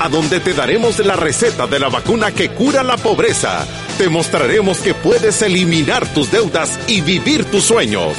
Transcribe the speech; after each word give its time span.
a 0.00 0.08
donde 0.08 0.40
te 0.40 0.52
daremos 0.52 0.98
la 0.98 1.16
receta 1.16 1.66
de 1.66 1.78
la 1.78 1.88
vacuna 1.88 2.32
que 2.32 2.50
cura 2.50 2.82
la 2.82 2.96
pobreza. 2.96 3.66
Te 3.98 4.08
mostraremos 4.08 4.78
que 4.78 4.94
puedes 4.94 5.42
eliminar 5.42 6.06
tus 6.12 6.30
deudas 6.30 6.78
y 6.86 7.00
vivir 7.00 7.44
tus 7.46 7.64
sueños. 7.64 8.14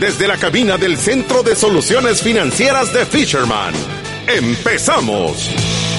Desde 0.00 0.28
la 0.28 0.36
cabina 0.36 0.76
del 0.76 0.96
Centro 0.96 1.42
de 1.42 1.56
Soluciones 1.56 2.22
Financieras 2.22 2.92
de 2.92 3.06
Fisherman. 3.06 3.74
¡Empezamos! 4.26 5.93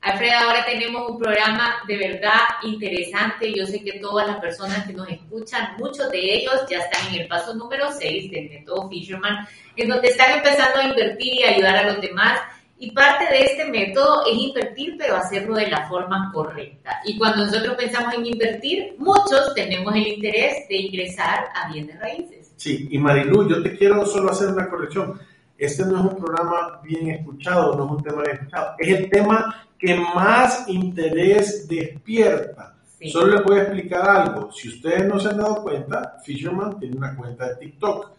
Alfredo, 0.00 0.38
ahora 0.38 0.64
tenemos 0.64 1.10
un 1.10 1.18
programa 1.18 1.74
de 1.88 1.96
verdad 1.96 2.40
interesante. 2.62 3.52
Yo 3.52 3.66
sé 3.66 3.82
que 3.82 3.98
todas 3.98 4.28
las 4.28 4.38
personas 4.38 4.86
que 4.86 4.92
nos 4.92 5.08
escuchan, 5.08 5.76
muchos 5.76 6.08
de 6.10 6.36
ellos 6.36 6.54
ya 6.70 6.78
están 6.78 7.12
en 7.12 7.22
el 7.22 7.28
paso 7.28 7.54
número 7.54 7.90
6 7.90 8.30
del 8.30 8.48
método 8.48 8.88
Fisherman, 8.88 9.46
en 9.74 9.88
donde 9.88 10.08
están 10.08 10.36
empezando 10.36 10.78
a 10.78 10.84
invertir 10.84 11.34
y 11.34 11.42
ayudar 11.42 11.76
a 11.76 11.92
los 11.92 12.00
demás. 12.00 12.40
Y 12.80 12.92
parte 12.92 13.24
de 13.24 13.40
este 13.44 13.64
método 13.64 14.24
es 14.24 14.38
invertir, 14.38 14.94
pero 14.96 15.16
hacerlo 15.16 15.56
de 15.56 15.66
la 15.66 15.88
forma 15.88 16.30
correcta. 16.32 17.00
Y 17.04 17.18
cuando 17.18 17.44
nosotros 17.44 17.74
pensamos 17.74 18.14
en 18.14 18.24
invertir, 18.24 18.94
muchos 18.98 19.52
tenemos 19.56 19.92
el 19.96 20.06
interés 20.06 20.68
de 20.68 20.76
ingresar 20.76 21.48
a 21.56 21.72
bienes 21.72 21.98
raíces. 21.98 22.52
Sí, 22.54 22.86
y 22.88 22.98
Marilu, 22.98 23.48
yo 23.48 23.62
te 23.64 23.76
quiero 23.76 24.06
solo 24.06 24.30
hacer 24.30 24.50
una 24.50 24.70
corrección. 24.70 25.20
Este 25.56 25.84
no 25.84 25.98
es 25.98 26.12
un 26.12 26.16
programa 26.18 26.80
bien 26.84 27.10
escuchado, 27.10 27.74
no 27.74 27.84
es 27.86 27.90
un 27.90 28.02
tema 28.04 28.22
bien 28.22 28.36
escuchado. 28.36 28.74
Es 28.78 28.96
el 28.96 29.10
tema 29.10 29.67
que 29.78 29.94
más 29.94 30.68
interés 30.68 31.68
despierta. 31.68 32.74
Solo 33.12 33.36
les 33.36 33.44
voy 33.44 33.58
a 33.58 33.62
explicar 33.62 34.08
algo. 34.08 34.50
Si 34.50 34.68
ustedes 34.68 35.06
no 35.06 35.20
se 35.20 35.28
han 35.28 35.38
dado 35.38 35.62
cuenta, 35.62 36.18
Fisherman 36.24 36.78
tiene 36.80 36.96
una 36.96 37.16
cuenta 37.16 37.48
de 37.48 37.56
TikTok. 37.56 38.10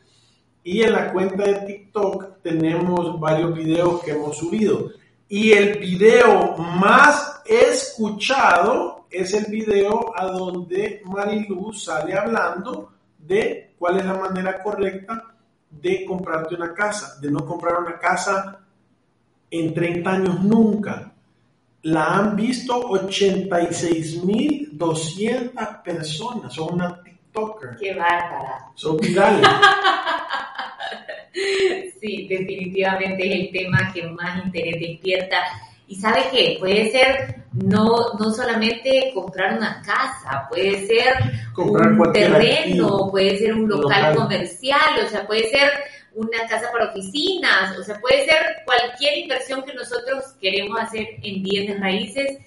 Y 0.64 0.84
en 0.84 0.94
la 0.94 1.12
cuenta 1.12 1.44
de 1.44 1.66
TikTok 1.66 2.42
tenemos 2.42 3.20
varios 3.20 3.54
videos 3.54 4.02
que 4.04 4.12
hemos 4.12 4.38
subido. 4.38 4.92
Y 5.28 5.52
el 5.52 5.80
video 5.80 6.56
más 6.58 7.42
escuchado 7.46 9.06
es 9.10 9.34
el 9.34 9.46
video 9.46 10.12
a 10.16 10.26
donde 10.28 11.02
Marilu 11.06 11.74
sale 11.74 12.14
hablando 12.14 12.92
de 13.18 13.74
cuál 13.78 13.98
es 13.98 14.06
la 14.06 14.14
manera 14.14 14.62
correcta 14.62 15.24
de 15.70 16.06
comprarte 16.06 16.56
una 16.56 16.74
casa, 16.74 17.20
de 17.20 17.32
no 17.32 17.46
comprar 17.46 17.80
una 17.80 17.98
casa 18.00 18.60
en 19.52 19.74
30 19.74 20.10
años 20.10 20.44
nunca, 20.44 21.14
la 21.84 22.06
han 22.06 22.36
visto 22.36 22.90
86.200 22.90 25.84
personas. 25.84 26.52
Son 26.54 26.74
una 26.74 27.02
TikToker. 27.04 27.78
¡Qué 27.80 27.94
bárbara! 27.94 28.72
Son 28.76 28.98
virales. 28.98 29.48
sí, 32.02 32.28
definitivamente 32.28 33.28
es 33.28 33.36
el 33.40 33.52
tema 33.52 33.92
que 33.94 34.08
más 34.10 34.44
interés 34.46 34.80
despierta. 34.80 35.38
Y 35.88 35.96
sabe 35.96 36.26
qué, 36.32 36.58
puede 36.60 36.92
ser 36.92 37.40
no, 37.54 38.14
no 38.20 38.32
solamente 38.32 39.12
comprar 39.14 39.58
una 39.58 39.82
casa, 39.82 40.48
puede 40.50 40.86
ser 40.86 41.14
un 41.58 42.14
terreno, 42.14 43.10
puede 43.10 43.38
ser 43.38 43.56
un 43.56 43.68
local 43.68 44.16
comercial, 44.16 45.04
o 45.04 45.10
sea, 45.10 45.26
puede 45.26 45.50
ser 45.50 45.72
una 46.20 46.46
casa 46.50 46.70
para 46.72 46.92
oficinas, 46.92 47.78
o 47.78 47.84
sea, 47.84 48.00
puede 48.00 48.26
ser 48.26 48.38
cualquier 48.66 49.20
inversión 49.20 49.64
que 49.64 49.74
nosotros 49.74 50.36
queremos 50.42 50.78
hacer 50.80 51.08
en 51.24 51.42
bienes 51.42 51.80
raíces. 51.80 52.38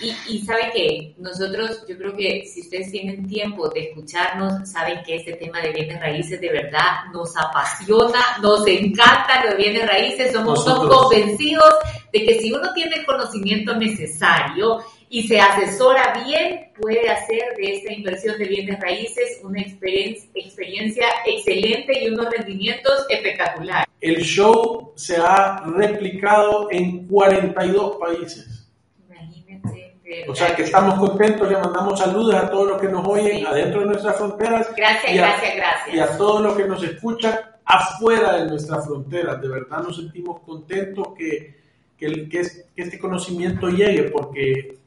Y, 0.00 0.14
y 0.28 0.38
sabe 0.46 0.70
que 0.72 1.14
nosotros, 1.18 1.84
yo 1.88 1.98
creo 1.98 2.16
que 2.16 2.44
si 2.46 2.60
ustedes 2.60 2.92
tienen 2.92 3.26
tiempo 3.26 3.68
de 3.68 3.88
escucharnos, 3.88 4.70
saben 4.70 5.02
que 5.04 5.16
este 5.16 5.32
tema 5.32 5.60
de 5.60 5.72
bienes 5.72 6.00
raíces 6.00 6.40
de 6.40 6.52
verdad 6.52 7.06
nos 7.12 7.36
apasiona, 7.36 8.20
nos 8.40 8.64
encanta 8.68 9.44
los 9.44 9.56
bienes 9.56 9.88
raíces, 9.88 10.32
somos 10.32 10.64
convencidos 10.64 11.74
de 12.12 12.24
que 12.24 12.38
si 12.38 12.52
uno 12.52 12.72
tiene 12.74 12.94
el 12.94 13.06
conocimiento 13.06 13.74
necesario 13.74 14.78
y 15.10 15.26
se 15.26 15.40
asesora 15.40 16.22
bien, 16.24 16.70
puede 16.78 17.08
hacer 17.08 17.56
de 17.56 17.76
esta 17.76 17.92
inversión 17.92 18.38
de 18.38 18.44
bienes 18.44 18.80
raíces 18.80 19.40
una 19.42 19.60
experiencia, 19.60 20.28
experiencia 20.34 21.06
excelente 21.26 22.04
y 22.04 22.08
unos 22.08 22.30
rendimientos 22.30 23.06
espectaculares. 23.08 23.86
El 24.00 24.22
show 24.22 24.92
se 24.96 25.16
ha 25.16 25.64
replicado 25.66 26.68
en 26.70 27.06
42 27.06 27.96
países. 27.96 28.68
Imagínense. 29.08 29.94
O 30.28 30.34
sea 30.34 30.54
que 30.54 30.62
estamos 30.62 30.98
contentos, 30.98 31.48
le 31.48 31.56
mandamos 31.56 31.98
saludos 31.98 32.34
a 32.34 32.50
todos 32.50 32.68
los 32.68 32.80
que 32.80 32.88
nos 32.88 33.06
oyen 33.06 33.46
adentro 33.46 33.80
de 33.80 33.86
nuestras 33.86 34.16
fronteras. 34.16 34.68
Gracias, 34.76 35.14
gracias, 35.14 35.56
gracias. 35.56 35.94
Y 35.94 35.98
a 35.98 36.16
todos 36.18 36.42
los 36.42 36.56
que 36.56 36.64
nos 36.64 36.82
escuchan 36.82 37.34
afuera 37.64 38.36
de 38.36 38.46
nuestras 38.46 38.86
fronteras. 38.86 39.40
De 39.40 39.48
verdad 39.48 39.82
nos 39.82 39.96
sentimos 39.96 40.40
contentos 40.40 41.08
que, 41.16 41.56
que, 41.96 42.28
que 42.28 42.42
este 42.76 42.98
conocimiento 42.98 43.68
llegue 43.68 44.04
porque 44.04 44.77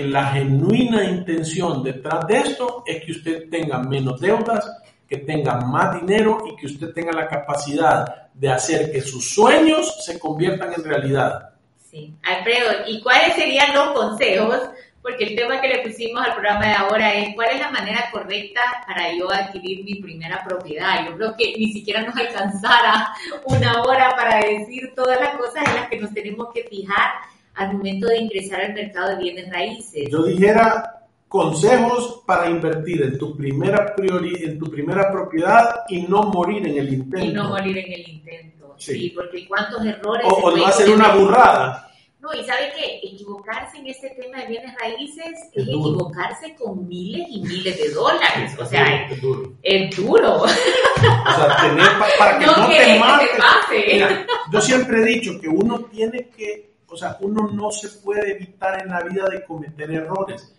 la 0.00 0.26
genuina 0.26 1.04
intención 1.04 1.82
detrás 1.82 2.26
de 2.26 2.38
esto 2.38 2.82
es 2.86 3.04
que 3.04 3.12
usted 3.12 3.50
tenga 3.50 3.78
menos 3.78 4.20
deudas, 4.20 4.66
que 5.06 5.18
tenga 5.18 5.60
más 5.60 6.00
dinero 6.00 6.44
y 6.46 6.56
que 6.56 6.66
usted 6.66 6.92
tenga 6.94 7.12
la 7.12 7.28
capacidad 7.28 8.30
de 8.32 8.48
hacer 8.48 8.90
que 8.90 9.02
sus 9.02 9.34
sueños 9.34 10.02
se 10.04 10.18
conviertan 10.18 10.72
en 10.72 10.84
realidad. 10.84 11.50
Sí, 11.90 12.14
Alfredo, 12.22 12.86
¿y 12.86 13.02
cuáles 13.02 13.34
serían 13.34 13.74
los 13.74 13.90
consejos? 13.90 14.60
Porque 15.02 15.24
el 15.24 15.36
tema 15.36 15.60
que 15.60 15.68
le 15.68 15.80
pusimos 15.80 16.24
al 16.24 16.32
programa 16.32 16.66
de 16.66 16.72
ahora 16.74 17.12
es 17.12 17.34
cuál 17.34 17.50
es 17.50 17.60
la 17.60 17.70
manera 17.70 18.08
correcta 18.10 18.60
para 18.86 19.12
yo 19.12 19.30
adquirir 19.30 19.84
mi 19.84 19.96
primera 19.96 20.42
propiedad. 20.42 21.04
Yo 21.04 21.16
creo 21.16 21.34
que 21.36 21.54
ni 21.58 21.72
siquiera 21.72 22.02
nos 22.02 22.16
alcanzara 22.16 23.12
una 23.44 23.82
hora 23.82 24.14
para 24.16 24.36
decir 24.38 24.92
todas 24.94 25.20
las 25.20 25.36
cosas 25.36 25.68
en 25.68 25.74
las 25.74 25.88
que 25.88 26.00
nos 26.00 26.14
tenemos 26.14 26.48
que 26.54 26.62
fijar 26.64 27.10
al 27.54 27.74
momento 27.74 28.08
de 28.08 28.18
ingresar 28.18 28.62
al 28.62 28.74
mercado 28.74 29.10
de 29.10 29.16
bienes 29.22 29.50
raíces? 29.52 30.08
Yo 30.10 30.24
dijera 30.24 31.06
consejos 31.28 32.22
para 32.26 32.50
invertir 32.50 33.02
en 33.02 33.18
tu 33.18 33.36
primera 33.36 33.94
priori, 33.94 34.44
en 34.44 34.58
tu 34.58 34.70
primera 34.70 35.10
propiedad 35.10 35.84
y 35.88 36.02
no 36.02 36.24
morir 36.24 36.66
en 36.66 36.78
el 36.78 36.92
intento. 36.92 37.26
Y 37.26 37.32
no 37.32 37.48
morir 37.48 37.78
en 37.78 37.92
el 37.92 38.08
intento. 38.08 38.74
Sí, 38.78 39.12
porque 39.14 39.46
cuántos 39.46 39.84
errores. 39.84 40.26
O, 40.26 40.34
o 40.34 40.56
no 40.56 40.66
hacer 40.66 40.90
una 40.90 41.14
burrada. 41.14 41.88
No, 42.22 42.32
y 42.32 42.44
sabe 42.44 42.72
qué, 42.76 43.00
equivocarse 43.02 43.78
en 43.78 43.88
este 43.88 44.10
tema 44.10 44.42
de 44.42 44.46
bienes 44.46 44.72
raíces 44.80 45.26
es, 45.54 45.62
equivocarse 45.64 46.54
con 46.54 46.86
miles 46.86 47.26
y 47.28 47.40
miles 47.40 47.76
de 47.76 47.90
dólares. 47.90 48.52
O 48.60 48.64
sea, 48.64 49.08
es 49.10 49.20
duro. 49.20 49.52
Es 49.60 49.96
duro. 49.96 50.42
O 50.42 50.48
sea, 50.48 51.56
tener 51.62 51.88
para 52.16 52.38
que 52.38 52.46
no, 52.46 52.68
te 52.68 52.98
mate. 53.00 54.26
yo 54.52 54.60
siempre 54.60 55.02
he 55.02 55.04
dicho 55.04 55.40
que 55.40 55.48
uno 55.48 55.80
tiene 55.86 56.28
que, 56.28 56.71
o 56.92 56.96
sea, 56.96 57.16
uno 57.20 57.50
no 57.52 57.70
se 57.70 57.88
puede 58.00 58.32
evitar 58.32 58.82
en 58.82 58.88
la 58.88 59.02
vida 59.02 59.26
de 59.28 59.44
cometer 59.44 59.90
errores. 59.90 60.54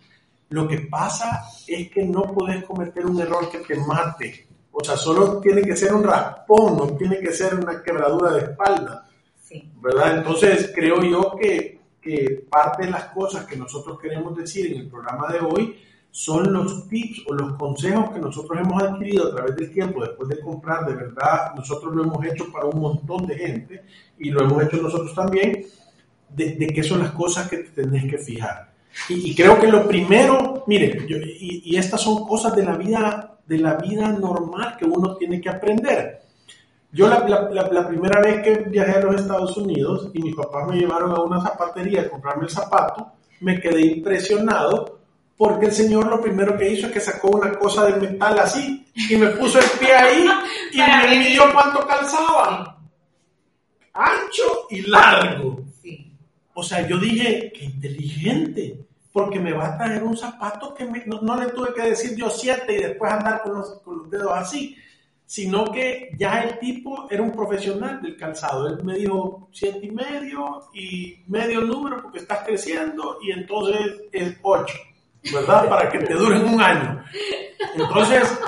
Lo 0.50 0.66
que 0.66 0.78
pasa 0.78 1.44
es 1.66 1.90
que 1.90 2.04
no 2.04 2.22
puedes 2.22 2.64
cometer 2.64 3.06
un 3.06 3.20
error 3.20 3.50
que 3.50 3.58
te 3.58 3.76
mate. 3.76 4.46
O 4.72 4.82
sea, 4.82 4.96
solo 4.96 5.40
tiene 5.40 5.62
que 5.62 5.76
ser 5.76 5.94
un 5.94 6.02
raspón, 6.02 6.76
no 6.76 6.86
tiene 6.96 7.20
que 7.20 7.32
ser 7.32 7.54
una 7.54 7.82
quebradura 7.82 8.32
de 8.32 8.40
espalda. 8.40 9.08
¿Verdad? 9.80 10.18
Entonces, 10.18 10.72
creo 10.74 11.02
yo 11.02 11.36
que, 11.40 11.80
que 12.00 12.46
parte 12.50 12.86
de 12.86 12.90
las 12.90 13.04
cosas 13.04 13.46
que 13.46 13.56
nosotros 13.56 14.00
queremos 14.00 14.36
decir 14.36 14.72
en 14.72 14.80
el 14.80 14.88
programa 14.88 15.32
de 15.32 15.38
hoy 15.38 15.78
son 16.10 16.52
los 16.52 16.88
tips 16.88 17.22
o 17.26 17.34
los 17.34 17.56
consejos 17.56 18.10
que 18.10 18.20
nosotros 18.20 18.60
hemos 18.60 18.80
adquirido 18.80 19.28
a 19.28 19.34
través 19.34 19.56
del 19.56 19.72
tiempo 19.72 20.00
después 20.00 20.28
de 20.28 20.40
comprar. 20.40 20.86
De 20.86 20.94
verdad, 20.94 21.54
nosotros 21.56 21.94
lo 21.94 22.04
hemos 22.04 22.24
hecho 22.24 22.50
para 22.52 22.66
un 22.66 22.80
montón 22.80 23.26
de 23.26 23.36
gente 23.36 23.84
y 24.18 24.30
lo 24.30 24.42
hemos 24.42 24.62
hecho 24.62 24.76
nosotros 24.76 25.12
también, 25.14 25.66
de, 26.34 26.54
de 26.54 26.66
qué 26.68 26.82
son 26.82 27.00
las 27.00 27.12
cosas 27.12 27.48
que 27.48 27.58
te 27.58 27.82
tenés 27.82 28.10
que 28.10 28.18
fijar. 28.18 28.74
Y, 29.08 29.34
creo 29.34 29.58
que 29.58 29.66
lo 29.66 29.86
primero, 29.86 30.64
mire, 30.66 31.04
y, 31.08 31.62
y, 31.64 31.76
estas 31.76 32.00
son 32.00 32.26
cosas 32.26 32.54
de 32.54 32.64
la 32.64 32.76
vida, 32.76 33.38
de 33.44 33.58
la 33.58 33.74
vida 33.74 34.08
normal 34.08 34.76
que 34.78 34.84
uno 34.84 35.16
tiene 35.16 35.40
que 35.40 35.50
aprender. 35.50 36.22
Yo 36.92 37.08
la, 37.08 37.26
la, 37.50 37.88
primera 37.88 38.20
vez 38.20 38.40
que 38.42 38.70
viajé 38.70 38.92
a 38.92 39.00
los 39.00 39.20
Estados 39.20 39.56
Unidos 39.56 40.10
y 40.14 40.22
mis 40.22 40.36
papás 40.36 40.68
me 40.68 40.76
llevaron 40.76 41.10
a 41.10 41.22
una 41.22 41.40
zapatería 41.42 42.02
a 42.02 42.08
comprarme 42.08 42.44
el 42.44 42.50
zapato, 42.50 43.12
me 43.40 43.60
quedé 43.60 43.84
impresionado 43.84 45.00
porque 45.36 45.66
el 45.66 45.72
señor 45.72 46.06
lo 46.06 46.20
primero 46.20 46.56
que 46.56 46.70
hizo 46.70 46.86
es 46.86 46.92
que 46.92 47.00
sacó 47.00 47.30
una 47.30 47.52
cosa 47.58 47.86
de 47.86 48.00
metal 48.00 48.38
así 48.38 48.86
y 48.94 49.16
me 49.16 49.26
puso 49.30 49.58
el 49.58 49.68
pie 49.80 49.92
ahí 49.92 50.24
y 50.72 50.78
me 51.08 51.18
midió 51.18 51.52
cuánto 51.52 51.84
calzaba. 51.84 52.78
Ancho 53.92 54.66
y 54.70 54.82
largo. 54.82 55.64
O 56.54 56.62
sea, 56.62 56.86
yo 56.86 56.98
dije, 56.98 57.52
qué 57.54 57.64
inteligente, 57.64 58.86
porque 59.12 59.38
me 59.38 59.52
va 59.52 59.68
a 59.68 59.78
traer 59.78 60.02
un 60.02 60.16
zapato 60.16 60.74
que 60.74 60.84
no, 60.84 61.36
le 61.36 61.46
tuve 61.52 61.74
que 61.74 61.82
decir 61.82 62.16
yo 62.16 62.30
siete 62.30 62.74
y 62.74 62.82
después 62.82 63.12
andar 63.12 63.42
con 63.42 63.54
los, 63.54 63.80
con 63.82 63.98
los 63.98 64.10
dedos 64.10 64.32
así 64.34 64.76
sino 65.26 65.72
que 65.72 66.10
ya 66.18 66.42
el 66.42 66.58
tipo 66.58 67.08
era 67.10 67.22
un 67.22 67.32
profesional 67.32 68.00
del 68.02 68.16
calzado. 68.16 68.68
Él 68.68 68.84
me 68.84 68.94
dijo 68.94 69.48
siete 69.52 69.86
y 69.86 69.90
medio 69.90 70.68
y 70.74 71.22
medio 71.26 71.60
número 71.62 72.02
porque 72.02 72.18
estás 72.18 72.44
creciendo 72.44 73.18
y 73.22 73.32
entonces 73.32 74.02
es 74.12 74.36
ocho, 74.42 74.74
¿verdad? 75.32 75.68
Para 75.68 75.90
que 75.90 75.98
te 76.00 76.14
duren 76.14 76.44
un 76.44 76.60
año. 76.60 77.04
Entonces, 77.74 78.38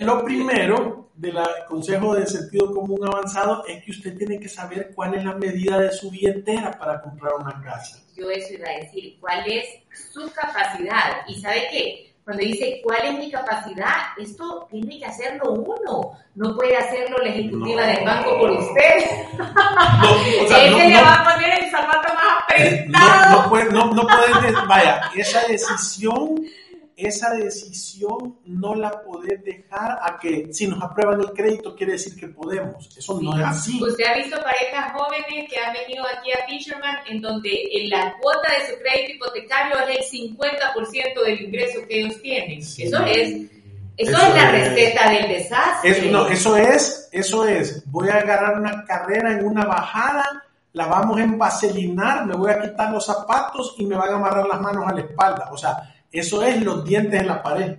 lo 0.00 0.24
primero 0.24 1.10
del 1.14 1.38
consejo 1.68 2.14
de 2.14 2.26
sentido 2.26 2.72
común 2.72 3.06
avanzado 3.06 3.64
es 3.66 3.82
que 3.84 3.92
usted 3.92 4.16
tiene 4.16 4.38
que 4.38 4.48
saber 4.48 4.92
cuál 4.94 5.14
es 5.14 5.24
la 5.24 5.34
medida 5.34 5.78
de 5.78 5.92
su 5.92 6.10
billetera 6.10 6.72
para 6.72 7.00
comprar 7.00 7.34
una 7.34 7.62
casa. 7.62 8.02
Yo 8.16 8.30
eso 8.30 8.54
iba 8.54 8.68
a 8.68 8.80
decir, 8.80 9.16
cuál 9.20 9.44
es 9.46 9.64
su 10.12 10.30
capacidad. 10.32 11.24
¿Y 11.28 11.40
sabe 11.40 11.68
qué? 11.70 12.13
Cuando 12.24 12.42
dice, 12.42 12.80
¿cuál 12.82 13.04
es 13.04 13.18
mi 13.18 13.30
capacidad? 13.30 13.92
Esto 14.16 14.66
tiene 14.70 14.98
que 14.98 15.04
hacerlo 15.04 15.52
uno. 15.52 16.12
No 16.34 16.56
puede 16.56 16.74
hacerlo 16.74 17.18
la 17.18 17.28
ejecutiva 17.28 17.82
del 17.86 18.02
banco 18.02 18.38
por 18.38 18.50
usted. 18.52 19.04
No, 19.36 20.44
o 20.44 20.48
sea, 20.48 20.64
Ese 20.64 20.88
le 20.88 21.02
va 21.02 21.14
a 21.16 21.34
poner 21.34 21.64
el 21.64 21.70
zapato 21.70 22.14
más 22.14 22.42
apretado. 22.42 23.42
No, 23.42 23.48
puede, 23.50 23.70
no, 23.70 23.92
no 23.92 24.06
puede, 24.06 24.52
vaya, 24.66 25.02
esa 25.14 25.46
decisión 25.46 26.46
esa 26.96 27.34
decisión 27.34 28.38
no 28.44 28.74
la 28.74 29.02
podés 29.02 29.42
dejar 29.44 29.98
a 30.02 30.18
que 30.20 30.52
si 30.52 30.66
nos 30.66 30.80
aprueban 30.82 31.20
el 31.20 31.32
crédito 31.32 31.74
quiere 31.74 31.92
decir 31.92 32.14
que 32.14 32.28
podemos. 32.28 32.96
Eso 32.96 33.20
no 33.20 33.36
es 33.36 33.44
así. 33.44 33.82
Usted 33.82 34.04
ha 34.04 34.14
visto 34.14 34.36
parejas 34.42 34.92
jóvenes 34.92 35.50
que 35.50 35.58
han 35.58 35.72
venido 35.72 36.04
aquí 36.06 36.30
a 36.32 36.46
Fisherman 36.46 36.96
en 37.08 37.20
donde 37.20 37.50
la 37.88 38.16
cuota 38.20 38.48
de 38.52 38.66
su 38.66 38.80
crédito 38.80 39.14
hipotecario 39.14 39.76
es 39.88 40.12
el 40.12 40.30
50% 40.38 41.24
del 41.24 41.42
ingreso 41.42 41.80
que 41.88 42.00
ellos 42.00 42.22
tienen. 42.22 42.60
Eso 42.60 43.04
es... 43.04 43.50
Eso, 43.96 44.16
es 44.16 44.34
la 44.34 44.50
receta 44.50 45.08
del 45.08 45.28
desastre. 45.28 46.10
no, 46.10 46.26
eso 46.26 46.56
es, 46.56 47.08
eso 47.12 47.46
es, 47.46 47.88
voy 47.92 48.08
a 48.08 48.16
agarrar 48.16 48.58
una 48.58 48.84
carrera 48.84 49.38
en 49.38 49.44
una 49.44 49.66
bajada, 49.66 50.42
la 50.72 50.86
vamos 50.86 51.16
a 51.18 51.22
envaselinar, 51.22 52.26
me 52.26 52.34
voy 52.34 52.50
a 52.50 52.60
quitar 52.60 52.90
los 52.90 53.06
zapatos 53.06 53.76
y 53.78 53.86
me 53.86 53.94
van 53.94 54.10
a 54.10 54.16
amarrar 54.16 54.48
las 54.48 54.60
manos 54.60 54.84
a 54.88 54.92
la 54.92 55.00
espalda. 55.00 55.48
O 55.52 55.56
sea, 55.56 55.93
eso 56.14 56.42
es 56.44 56.62
los 56.62 56.84
dientes 56.84 57.20
en 57.20 57.26
la 57.26 57.42
pared. 57.42 57.76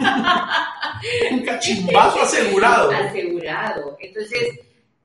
Un 1.30 1.42
cachimbazo 1.42 2.22
asegurado. 2.22 2.90
Asegurado. 2.90 3.98
Entonces, 4.00 4.60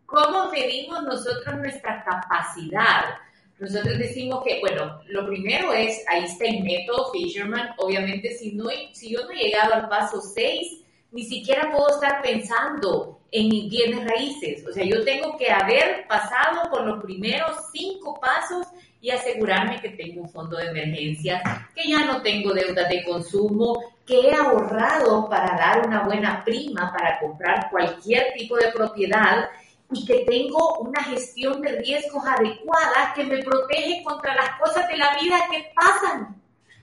¿cómo 0.05 0.49
medimos 0.51 1.03
nosotros 1.03 1.57
nuestra 1.57 2.03
capacidad? 2.03 3.17
Nosotros 3.59 3.97
decimos 3.97 4.41
que, 4.45 4.59
bueno, 4.61 5.01
lo 5.07 5.27
primero 5.27 5.73
es, 5.73 6.01
ahí 6.07 6.23
está 6.23 6.45
el 6.45 6.63
método 6.63 7.11
Fisherman. 7.11 7.71
Obviamente, 7.77 8.31
si, 8.31 8.53
no, 8.53 8.69
si 8.93 9.11
yo 9.11 9.25
no 9.25 9.31
he 9.31 9.35
llegado 9.35 9.73
al 9.73 9.89
paso 9.89 10.21
6, 10.21 10.81
ni 11.11 11.23
siquiera 11.23 11.71
puedo 11.71 11.89
estar 11.89 12.21
pensando 12.21 13.19
en 13.31 13.49
bienes 13.69 14.05
raíces. 14.05 14.65
O 14.65 14.71
sea, 14.71 14.85
yo 14.85 15.03
tengo 15.03 15.37
que 15.37 15.51
haber 15.51 16.07
pasado 16.07 16.69
por 16.69 16.85
los 16.85 17.03
primeros 17.03 17.51
cinco 17.73 18.17
pasos 18.19 18.67
y 19.05 19.11
asegurarme 19.11 19.79
que 19.79 19.89
tengo 19.89 20.23
un 20.23 20.29
fondo 20.29 20.57
de 20.57 20.65
emergencia, 20.65 21.69
que 21.75 21.87
ya 21.87 22.05
no 22.05 22.23
tengo 22.23 22.51
deudas 22.51 22.89
de 22.89 23.03
consumo, 23.03 23.79
que 24.03 24.19
he 24.19 24.33
ahorrado 24.33 25.29
para 25.29 25.55
dar 25.55 25.85
una 25.85 26.01
buena 26.01 26.43
prima 26.43 26.91
para 26.91 27.19
comprar 27.19 27.69
cualquier 27.69 28.33
tipo 28.35 28.57
de 28.57 28.71
propiedad 28.73 29.47
y 29.91 30.03
que 30.07 30.25
tengo 30.25 30.79
una 30.79 31.03
gestión 31.03 31.61
de 31.61 31.73
riesgos 31.83 32.23
adecuada 32.25 33.13
que 33.15 33.25
me 33.25 33.43
protege 33.43 34.01
contra 34.03 34.33
las 34.33 34.59
cosas 34.59 34.87
de 34.87 34.97
la 34.97 35.15
vida 35.21 35.37
que 35.51 35.67
pasan. 35.75 36.41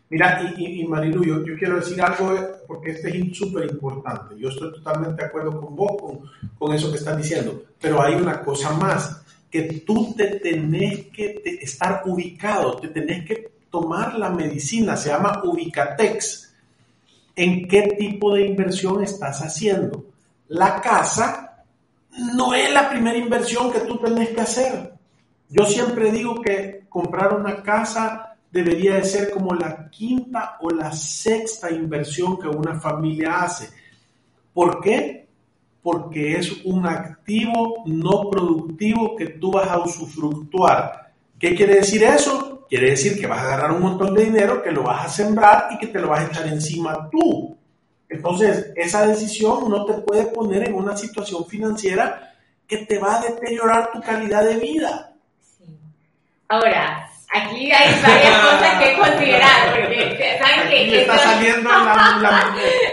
Mira, 0.08 0.54
y, 0.56 0.80
y, 0.80 0.86
Marilu, 0.86 1.24
yo, 1.24 1.56
quiero 1.58 1.80
decir 1.80 2.00
algo 2.00 2.38
porque 2.68 2.92
este 2.92 3.18
es 3.18 3.36
súper 3.36 3.68
importante. 3.68 4.38
Yo 4.38 4.48
estoy 4.48 4.70
totalmente 4.74 5.22
de 5.22 5.28
acuerdo 5.28 5.60
con 5.60 5.74
vos, 5.74 6.00
con, 6.00 6.20
con 6.56 6.72
eso 6.72 6.88
que 6.92 6.98
estás 6.98 7.16
diciendo, 7.16 7.64
pero 7.80 8.00
hay 8.00 8.14
una 8.14 8.40
cosa 8.42 8.70
más 8.74 9.21
que 9.52 9.82
tú 9.86 10.14
te 10.16 10.38
tenés 10.38 11.08
que 11.08 11.42
estar 11.60 12.02
ubicado, 12.06 12.76
te 12.78 12.88
tenés 12.88 13.26
que 13.26 13.52
tomar 13.70 14.18
la 14.18 14.30
medicina, 14.30 14.96
se 14.96 15.10
llama 15.10 15.42
Ubicatex. 15.44 16.54
¿En 17.36 17.68
qué 17.68 17.82
tipo 17.98 18.34
de 18.34 18.46
inversión 18.46 19.02
estás 19.02 19.40
haciendo? 19.40 20.06
La 20.48 20.80
casa 20.80 21.64
no 22.34 22.54
es 22.54 22.72
la 22.72 22.88
primera 22.88 23.18
inversión 23.18 23.70
que 23.70 23.80
tú 23.80 23.98
tenés 23.98 24.30
que 24.30 24.40
hacer. 24.40 24.94
Yo 25.50 25.66
siempre 25.66 26.10
digo 26.10 26.40
que 26.40 26.86
comprar 26.88 27.34
una 27.34 27.62
casa 27.62 28.34
debería 28.50 28.94
de 28.94 29.04
ser 29.04 29.30
como 29.30 29.54
la 29.54 29.90
quinta 29.90 30.56
o 30.60 30.70
la 30.70 30.92
sexta 30.92 31.70
inversión 31.70 32.38
que 32.38 32.48
una 32.48 32.80
familia 32.80 33.42
hace. 33.42 33.68
¿Por 34.54 34.80
qué? 34.80 35.21
Porque 35.82 36.36
es 36.36 36.64
un 36.64 36.86
activo 36.86 37.82
no 37.86 38.30
productivo 38.30 39.16
que 39.16 39.26
tú 39.26 39.52
vas 39.52 39.68
a 39.68 39.78
usufructuar. 39.78 41.12
¿Qué 41.38 41.54
quiere 41.54 41.76
decir 41.76 42.04
eso? 42.04 42.66
Quiere 42.68 42.90
decir 42.90 43.20
que 43.20 43.26
vas 43.26 43.40
a 43.40 43.46
agarrar 43.46 43.72
un 43.72 43.82
montón 43.82 44.14
de 44.14 44.24
dinero, 44.24 44.62
que 44.62 44.70
lo 44.70 44.84
vas 44.84 45.06
a 45.06 45.08
sembrar 45.08 45.68
y 45.72 45.78
que 45.78 45.88
te 45.88 45.98
lo 45.98 46.08
vas 46.08 46.20
a 46.20 46.28
echar 46.28 46.46
encima 46.46 47.10
tú. 47.10 47.56
Entonces, 48.08 48.72
esa 48.76 49.06
decisión 49.06 49.68
no 49.68 49.84
te 49.84 49.94
puede 49.94 50.26
poner 50.26 50.68
en 50.68 50.74
una 50.74 50.96
situación 50.96 51.44
financiera 51.46 52.32
que 52.66 52.78
te 52.78 52.98
va 52.98 53.16
a 53.16 53.22
deteriorar 53.22 53.90
tu 53.90 54.00
calidad 54.00 54.44
de 54.44 54.56
vida. 54.56 55.12
Ahora, 56.48 57.10
Aquí 57.34 57.72
hay 57.72 58.02
varias 58.02 58.38
cosas 58.40 58.82
que 58.82 58.96
considerar, 58.96 59.70
porque 59.70 60.38
saben 60.38 60.68
que... 60.68 61.00
está 61.00 61.18
saliendo 61.18 61.70
la, 61.70 62.44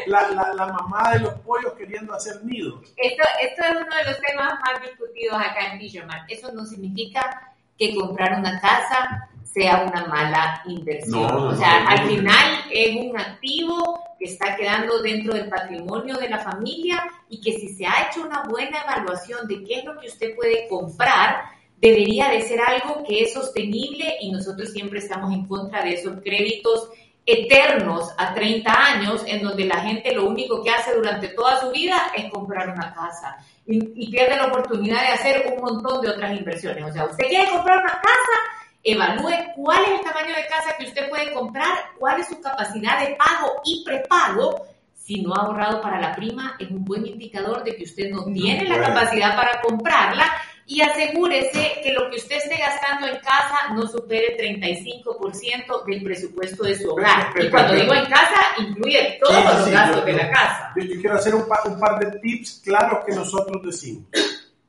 la, 0.08 0.53
la, 0.53 0.65
mamá 0.67 1.12
de 1.13 1.19
los 1.19 1.34
pollos 1.41 1.74
queriendo 1.77 2.13
hacer 2.13 2.43
nidos. 2.46 2.93
Esto, 2.96 3.24
esto 3.41 3.63
es 3.63 3.72
uno 3.72 3.96
de 3.96 4.05
los 4.05 4.22
temas 4.22 4.53
más 4.62 4.81
discutidos 4.81 5.38
acá 5.38 5.74
en 5.74 5.79
Fisherman. 5.79 6.25
Eso 6.29 6.51
no 6.53 6.65
significa 6.65 7.53
que 7.77 7.96
comprar 7.96 8.39
una 8.39 8.60
casa 8.62 9.29
sea 9.43 9.84
una 9.84 10.05
mala 10.05 10.62
inversión. 10.65 11.25
o 11.25 11.55
sea, 11.55 11.88
al 11.88 12.08
final 12.08 12.63
es 12.72 12.96
un 12.96 13.17
activo 13.17 14.03
que 14.19 14.25
está 14.25 14.55
quedando 14.55 15.01
dentro 15.01 15.34
del 15.34 15.50
patrimonio 15.50 16.17
de 16.17 16.29
la 16.29 16.39
familia 16.39 17.03
y 17.29 17.41
que 17.41 17.53
si 17.53 17.69
se 17.69 17.86
ha 17.86 18.08
hecho 18.08 18.22
una 18.22 18.43
buena 18.43 18.81
evaluación 18.84 19.48
de 19.48 19.63
qué 19.63 19.79
es 19.79 19.86
lo 19.86 20.00
que 20.00 20.08
usted 20.08 20.36
puede 20.36 20.67
comprar, 20.67 21.46
debería 21.81 22.29
de 22.29 22.41
ser 22.41 22.59
algo 22.62 23.03
que 23.07 23.24
es 23.24 23.33
sostenible 23.33 24.17
y 24.21 24.31
nosotros 24.31 24.69
siempre 24.71 25.00
estamos 25.00 25.33
en 25.33 25.45
contra 25.45 25.83
de 25.83 25.93
esos 25.93 26.21
créditos 26.21 26.89
eternos 27.25 28.09
a 28.17 28.33
30 28.33 28.71
años 28.71 29.24
en 29.27 29.43
donde 29.43 29.65
la 29.65 29.81
gente 29.81 30.13
lo 30.13 30.27
único 30.27 30.63
que 30.63 30.71
hace 30.71 30.95
durante 30.95 31.29
toda 31.29 31.59
su 31.59 31.71
vida 31.71 32.12
es 32.15 32.31
comprar 32.31 32.69
una 32.69 32.93
casa 32.93 33.38
y, 33.67 34.09
pierde 34.09 34.36
la 34.36 34.48
oportunidad 34.48 35.01
de 35.01 35.07
hacer 35.09 35.53
un 35.55 35.62
montón 35.62 36.01
de 36.01 36.09
otras 36.09 36.36
inversiones. 36.36 36.86
O 36.86 36.91
sea, 36.91 37.05
usted 37.05 37.27
quiere 37.27 37.51
comprar 37.51 37.77
una 37.77 38.01
casa, 38.01 38.39
evalúe 38.83 39.53
cuál 39.55 39.83
es 39.83 40.00
el 40.00 40.01
tamaño 40.01 40.36
de 40.36 40.48
casa 40.48 40.75
que 40.77 40.86
usted 40.86 41.07
puede 41.07 41.31
comprar, 41.33 41.77
cuál 42.00 42.19
es 42.19 42.27
su 42.27 42.41
capacidad 42.41 43.00
de 43.00 43.15
pago 43.15 43.62
y 43.63 43.83
prepago. 43.86 44.65
Si 44.95 45.21
no 45.21 45.36
ha 45.36 45.43
ahorrado 45.43 45.81
para 45.81 46.01
la 46.01 46.15
prima, 46.15 46.55
es 46.59 46.69
un 46.71 46.83
buen 46.83 47.05
indicador 47.05 47.63
de 47.63 47.75
que 47.75 47.83
usted 47.83 48.09
no 48.09 48.25
tiene 48.25 48.67
la 48.67 48.81
capacidad 48.81 49.36
para 49.36 49.62
comprarla 49.62 50.25
y 50.69 50.81
asegúrese 50.81 51.81
que 51.81 51.93
lo 51.93 52.11
que 52.11 52.17
usted 52.17 52.38
esté 52.38 52.55
gastando 52.55 53.07
en 53.07 53.15
casa 53.15 53.73
no 53.73 53.88
supere 53.88 54.38
35% 54.38 55.85
del 55.88 56.03
presupuesto 56.03 56.63
de 56.63 56.77
su 56.77 56.91
hogar. 56.91 57.33
y 57.41 57.49
cuando 57.49 57.73
digo 57.73 57.91
en 57.95 58.05
casa, 58.05 58.39
incluye 58.59 59.17
todos 59.19 59.43
los 59.43 59.71
gastos 59.71 60.05
de 60.05 60.13
la 60.13 60.29
casa. 60.29 60.71
Yo, 60.75 61.01
quiero 61.01 61.15
hacer 61.15 61.33
un, 61.33 61.41
un 61.41 61.79
par 61.79 61.97
de 61.97 62.19
tips 62.19 62.61
claros 62.63 63.03
que 63.03 63.15
nosotros 63.15 63.63
decimos. 63.65 64.09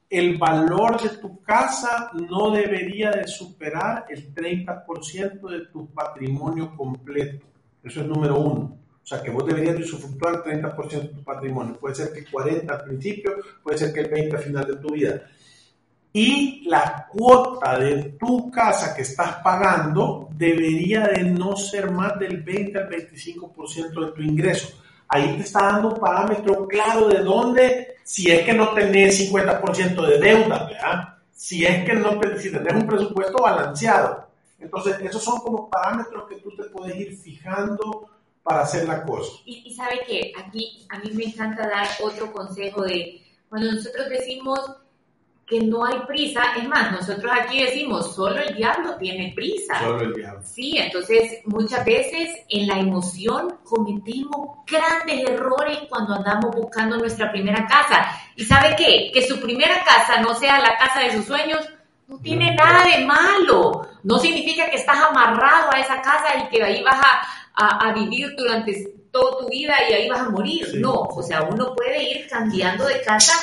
El 0.09 0.39
valor 0.39 1.03
de 1.03 1.11
tu 1.19 1.43
casa 1.43 2.11
no 2.15 2.51
debería 2.51 3.11
de 3.11 3.29
superar 3.29 4.07
el 4.09 4.35
30% 4.35 5.51
de 5.51 5.67
tu 5.67 5.87
patrimonio 5.93 6.75
completo. 6.79 7.45
Eso 7.85 8.01
es 8.01 8.07
número 8.07 8.39
uno. 8.39 8.79
O 9.03 9.07
sea, 9.07 9.23
que 9.23 9.31
vos 9.31 9.45
deberías 9.45 9.77
de 9.77 9.83
usufructuar 9.83 10.43
el 10.47 10.63
30% 10.63 10.89
de 10.89 11.09
tu 11.09 11.23
patrimonio. 11.23 11.77
Puede 11.79 11.95
ser 11.95 12.13
que 12.15 12.25
40 12.25 12.73
al 12.73 12.85
principio, 12.85 13.33
puede 13.63 13.77
ser 13.77 13.93
que 13.93 14.01
el 14.01 14.09
20 14.09 14.37
al 14.37 14.43
final 14.43 14.67
de 14.67 14.77
tu 14.77 14.95
vida 14.95 15.23
y 16.13 16.69
la 16.69 17.07
cuota 17.09 17.79
de 17.79 18.17
tu 18.19 18.51
casa 18.51 18.95
que 18.95 19.03
estás 19.03 19.37
pagando 19.37 20.29
debería 20.33 21.07
de 21.07 21.23
no 21.23 21.57
ser 21.57 21.91
más 21.91 22.19
del 22.19 22.43
20 22.43 22.79
al 22.79 22.89
25% 22.89 24.07
de 24.07 24.13
tu 24.13 24.23
ingreso. 24.23 24.69
Ahí 25.09 25.37
te 25.37 25.43
está 25.43 25.65
dando 25.65 25.89
un 25.91 26.01
parámetro 26.01 26.67
claro 26.67 27.09
de 27.09 27.21
dónde, 27.21 27.97
si 28.03 28.31
es 28.31 28.45
que 28.45 28.53
no 28.53 28.71
tenés 28.71 29.31
50% 29.31 30.07
de 30.07 30.19
deuda, 30.19 30.67
¿verdad? 30.67 31.19
Si 31.33 31.65
es 31.65 31.85
que 31.85 31.95
no 31.95 32.21
si 32.39 32.51
tenés 32.51 32.75
un 32.75 32.87
presupuesto 32.87 33.43
balanceado. 33.43 34.29
Entonces, 34.59 35.01
esos 35.01 35.23
son 35.23 35.39
como 35.41 35.71
parámetros 35.71 36.29
que 36.29 36.37
tú 36.37 36.55
te 36.55 36.65
puedes 36.65 36.95
ir 36.97 37.17
fijando 37.17 38.11
para 38.43 38.63
hacer 38.63 38.87
la 38.87 39.03
cosa. 39.05 39.33
Y, 39.47 39.63
y 39.67 39.75
sabe 39.75 40.01
que 40.07 40.33
aquí 40.39 40.87
a 40.91 40.99
mí 40.99 41.11
me 41.15 41.25
encanta 41.25 41.69
dar 41.69 41.89
otro 42.03 42.33
consejo 42.33 42.83
de 42.83 43.23
cuando 43.49 43.73
nosotros 43.73 44.09
decimos 44.11 44.61
que 45.51 45.61
no 45.61 45.85
hay 45.85 45.99
prisa. 46.07 46.41
Es 46.57 46.69
más, 46.69 46.93
nosotros 46.93 47.31
aquí 47.35 47.61
decimos, 47.61 48.15
solo 48.15 48.41
el 48.41 48.55
diablo 48.55 48.95
tiene 48.97 49.33
prisa. 49.35 49.81
Solo 49.81 50.03
el 50.03 50.15
diablo. 50.15 50.41
Sí, 50.45 50.79
entonces 50.79 51.41
muchas 51.45 51.85
veces 51.85 52.31
en 52.49 52.69
la 52.69 52.79
emoción 52.79 53.59
cometemos 53.65 54.59
grandes 54.65 55.29
errores 55.29 55.81
cuando 55.89 56.15
andamos 56.15 56.55
buscando 56.55 56.97
nuestra 56.99 57.33
primera 57.33 57.67
casa. 57.67 58.13
¿Y 58.37 58.45
sabe 58.45 58.77
qué? 58.77 59.11
Que 59.13 59.27
su 59.27 59.41
primera 59.41 59.83
casa 59.85 60.21
no 60.21 60.35
sea 60.35 60.61
la 60.61 60.79
casa 60.79 61.01
de 61.01 61.13
sus 61.13 61.25
sueños, 61.25 61.69
no 62.07 62.19
tiene 62.19 62.55
nada 62.55 62.85
de 62.85 63.05
malo. 63.05 63.89
No 64.05 64.21
significa 64.21 64.71
que 64.71 64.77
estás 64.77 65.03
amarrado 65.03 65.75
a 65.75 65.81
esa 65.81 66.01
casa 66.01 66.37
y 66.39 66.49
que 66.49 66.63
ahí 66.63 66.83
vas 66.85 67.01
a, 67.03 67.93
vivir 67.93 68.35
durante 68.37 68.73
toda 69.11 69.41
tu 69.41 69.49
vida 69.49 69.75
y 69.89 69.93
ahí 69.93 70.09
vas 70.09 70.21
a 70.21 70.31
morir. 70.31 70.77
No, 70.77 70.93
o 70.93 71.23
sea, 71.23 71.43
uno 71.43 71.75
puede 71.75 72.03
ir 72.09 72.29
cambiando 72.29 72.87
de 72.87 73.03
casa 73.03 73.35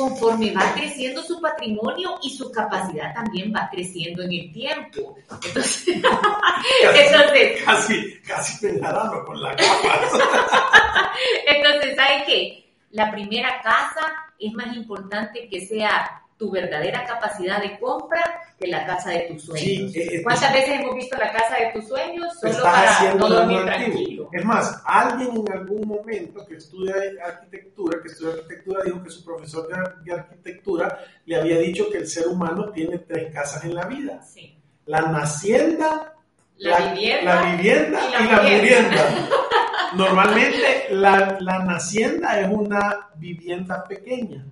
conforme 0.00 0.50
va 0.52 0.72
creciendo 0.72 1.22
su 1.22 1.38
patrimonio 1.42 2.18
y 2.22 2.30
su 2.30 2.50
capacidad 2.50 3.12
también 3.12 3.52
va 3.54 3.68
creciendo 3.70 4.22
en 4.22 4.32
el 4.32 4.50
tiempo. 4.50 5.14
Entonces, 5.44 6.00
casi, 7.66 8.18
casi, 8.26 8.80
con 8.80 9.42
la 9.42 9.54
capa. 9.56 11.12
entonces, 11.46 11.96
¿sabes 11.96 12.22
qué? 12.26 12.72
La 12.92 13.10
primera 13.10 13.60
casa 13.60 14.10
es 14.38 14.52
más 14.54 14.74
importante 14.74 15.46
que 15.50 15.66
sea 15.66 16.22
tu 16.38 16.50
verdadera 16.50 17.04
capacidad 17.04 17.60
de 17.60 17.78
compra 17.78 18.22
de 18.60 18.68
la 18.68 18.86
casa 18.86 19.10
de 19.10 19.20
tus 19.20 19.44
sueños. 19.44 19.94
Eh, 19.94 20.16
eh, 20.16 20.22
¿Cuántas 20.22 20.52
veces 20.52 20.80
hemos 20.80 20.94
visto 20.94 21.16
la 21.16 21.32
casa 21.32 21.56
de 21.56 21.72
tus 21.72 21.88
sueños 21.88 22.26
solo 22.38 22.62
para 22.62 23.14
no 23.14 23.28
dormir 23.28 23.64
tranquilo? 23.64 24.28
Es 24.32 24.44
más, 24.44 24.82
alguien 24.84 25.30
en 25.38 25.52
algún 25.52 25.88
momento 25.88 26.46
que 26.46 26.56
estudia 26.56 26.94
arquitectura, 27.24 27.98
que 28.02 28.08
estudia 28.08 28.34
arquitectura, 28.34 28.84
dijo 28.84 29.02
que 29.02 29.10
su 29.10 29.24
profesor 29.24 29.68
de, 30.04 30.12
arquitectura 30.12 30.98
le 31.24 31.36
había 31.36 31.58
dicho 31.58 31.88
que 31.90 31.98
el 31.98 32.06
ser 32.06 32.28
humano 32.28 32.70
tiene 32.70 32.98
tres 32.98 33.32
casas 33.32 33.64
en 33.64 33.74
la 33.74 33.86
vida. 33.86 34.22
Sí. 34.22 34.54
La 34.84 35.02
nacienda, 35.02 36.14
la, 36.58 36.92
vivienda, 36.92 37.34
la 37.34 37.56
vivienda 37.56 38.00
y 38.08 38.28
la, 38.28 38.42
murienda. 38.42 39.28
Normalmente 39.94 40.86
la, 40.90 41.38
la 41.40 41.64
nacienda 41.64 42.40
es 42.40 42.48
una 42.48 43.08
vivienda 43.16 43.84
pequeña 43.88 44.44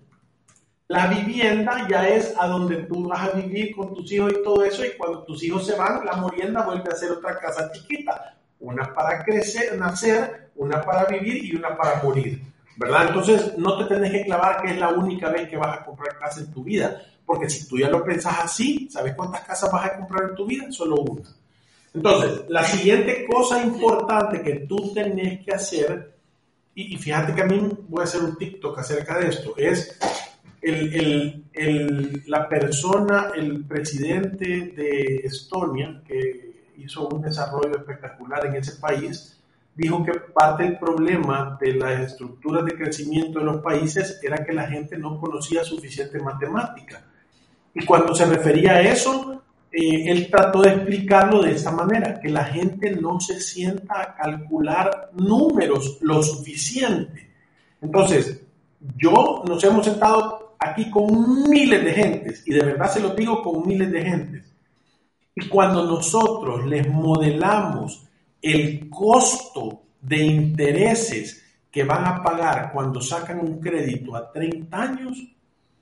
la 0.89 1.07
vivienda 1.07 1.87
ya 1.87 2.09
es 2.09 2.35
a 2.39 2.47
donde 2.47 2.77
tú 2.85 3.07
vas 3.07 3.29
a 3.29 3.33
vivir 3.33 3.77
con 3.77 3.95
tus 3.95 4.11
hijos 4.11 4.33
y 4.33 4.43
todo 4.43 4.65
eso, 4.65 4.85
y 4.87 4.97
cuando 4.97 5.23
tus 5.23 5.43
hijos 5.43 5.67
se 5.67 5.77
van, 5.77 6.05
la 6.05 6.17
morienda 6.17 6.65
vuelve 6.65 6.91
a 6.91 6.97
ser 6.97 7.11
otra 7.11 7.39
casa 7.39 7.71
chiquita. 7.71 8.35
Una 8.61 8.95
para 8.95 9.23
crecer, 9.23 9.79
nacer, 9.79 10.51
una 10.57 10.81
para 10.81 11.05
vivir 11.05 11.45
y 11.45 11.55
una 11.55 11.77
para 11.77 12.03
morir. 12.03 12.43
¿Verdad? 12.79 13.09
Entonces 13.09 13.59
no 13.59 13.77
te 13.77 13.95
tenés 13.95 14.13
que 14.13 14.25
clavar 14.25 14.63
que 14.63 14.71
es 14.71 14.79
la 14.79 14.89
única 14.89 15.29
vez 15.29 15.49
que 15.49 15.59
vas 15.59 15.79
a 15.79 15.85
comprar 15.85 16.19
casa 16.19 16.41
en 16.41 16.53
tu 16.53 16.65
vida. 16.65 17.03
Porque 17.27 17.51
si 17.51 17.69
tú 17.69 17.77
ya 17.77 17.91
lo 17.91 18.03
pensás 18.03 18.39
así, 18.45 18.89
¿sabes 18.91 19.15
cuántas 19.15 19.43
casas 19.43 19.71
vas 19.71 19.85
a 19.85 19.97
comprar 19.99 20.31
en 20.31 20.37
tu 20.37 20.47
vida? 20.47 20.73
Solo 20.73 20.97
una. 20.97 21.29
Entonces, 21.93 22.45
la 22.49 22.65
siguiente 22.65 23.27
cosa 23.27 23.63
importante 23.63 24.41
que 24.41 24.61
tú 24.61 24.95
tenés 24.95 25.45
que 25.45 25.53
hacer, 25.53 26.15
y, 26.75 26.95
y 26.95 26.97
fíjate 26.97 27.35
que 27.35 27.43
a 27.43 27.47
mí 27.47 27.69
voy 27.89 28.01
a 28.01 28.05
hacer 28.05 28.23
un 28.23 28.37
TikTok 28.37 28.79
acerca 28.79 29.19
de 29.19 29.29
esto, 29.29 29.55
es 29.57 29.99
el, 30.61 31.45
el, 31.53 32.23
la 32.27 32.49
persona, 32.49 33.31
el 33.35 33.65
presidente 33.65 34.73
de 34.77 35.23
Estonia, 35.25 36.03
que 36.07 36.73
hizo 36.79 37.09
un 37.09 37.23
desarrollo 37.23 37.77
espectacular 37.77 38.47
en 38.47 38.57
ese 38.57 38.81
país, 38.81 39.41
dijo 39.75 40.05
que 40.05 40.13
parte 40.35 40.65
del 40.65 40.79
problema 40.79 41.57
de 41.61 41.75
las 41.75 42.01
estructuras 42.01 42.65
de 42.65 42.75
crecimiento 42.75 43.39
de 43.39 43.45
los 43.45 43.63
países 43.63 44.21
era 44.23 44.45
que 44.45 44.53
la 44.53 44.67
gente 44.67 44.99
no 44.99 45.21
conocía 45.21 45.63
suficiente 45.63 46.19
matemática. 46.19 47.05
Y 47.75 47.85
cuando 47.85 48.15
se 48.15 48.27
refería 48.27 48.73
a 48.73 48.81
eso, 48.81 49.43
eh, 49.71 50.11
él 50.11 50.29
trató 50.31 50.63
de 50.63 50.71
explicarlo 50.71 51.43
de 51.43 51.53
esta 51.53 51.71
manera, 51.71 52.19
que 52.19 52.29
la 52.29 52.45
gente 52.45 52.91
no 52.91 53.21
se 53.21 53.41
sienta 53.41 54.01
a 54.01 54.15
calcular 54.17 55.11
números 55.15 55.99
lo 56.01 56.23
suficiente. 56.23 57.31
Entonces, 57.81 58.43
yo 58.97 59.45
nos 59.47 59.63
hemos 59.63 59.85
sentado 59.85 60.48
aquí 60.59 60.91
con 60.91 61.49
miles 61.49 61.85
de 61.85 61.93
gentes, 61.93 62.43
y 62.47 62.53
de 62.53 62.65
verdad 62.65 62.91
se 62.91 63.01
lo 63.01 63.15
digo 63.15 63.43
con 63.43 63.67
miles 63.67 63.91
de 63.91 64.03
gentes. 64.03 64.45
Y 65.35 65.49
cuando 65.49 65.85
nosotros 65.85 66.67
les 66.67 66.89
modelamos 66.89 68.05
el 68.43 68.91
costo 68.91 69.83
de 70.01 70.19
intereses 70.19 71.45
que 71.71 71.85
van 71.85 72.07
a 72.07 72.23
pagar 72.23 72.73
cuando 72.73 73.01
sacan 73.01 73.41
un 73.41 73.61
crédito 73.61 74.17
a 74.17 74.33
30 74.33 74.81
años, 74.83 75.23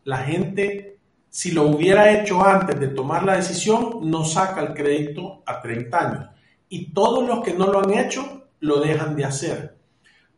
la 0.05 0.19
gente, 0.19 0.99
si 1.31 1.53
lo 1.53 1.69
hubiera 1.69 2.13
hecho 2.13 2.45
antes 2.45 2.79
de 2.79 2.89
tomar 2.89 3.25
la 3.25 3.37
decisión, 3.37 4.01
no 4.03 4.25
saca 4.25 4.61
el 4.61 4.75
crédito 4.75 5.43
a 5.47 5.61
30 5.61 5.99
años. 5.99 6.29
Y 6.69 6.93
todos 6.93 7.27
los 7.27 7.43
que 7.43 7.55
no 7.55 7.67
lo 7.69 7.81
han 7.81 7.95
hecho, 7.95 8.49
lo 8.61 8.81
dejan 8.81 9.17
de 9.17 9.25
hacer 9.25 9.76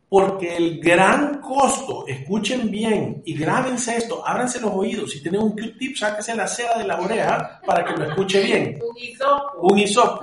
porque 0.09 0.57
el 0.57 0.79
gran 0.79 1.39
costo, 1.39 2.05
escuchen 2.07 2.71
bien 2.71 3.21
y 3.25 3.37
grábense 3.37 3.95
esto, 3.95 4.25
ábranse 4.25 4.59
los 4.59 4.71
oídos, 4.73 5.11
si 5.11 5.21
tienen 5.21 5.41
un 5.41 5.51
Q-tip, 5.51 5.95
sáquese 5.95 6.35
la 6.35 6.47
cera 6.47 6.79
de 6.79 6.87
la 6.87 6.99
oreja 6.99 7.61
para 7.63 7.85
que 7.85 7.93
lo 7.95 8.09
escuche 8.09 8.41
bien. 8.41 8.79
un 8.81 8.97
hisopo. 8.97 9.59
Un 9.61 9.77
hisopo. 9.77 10.21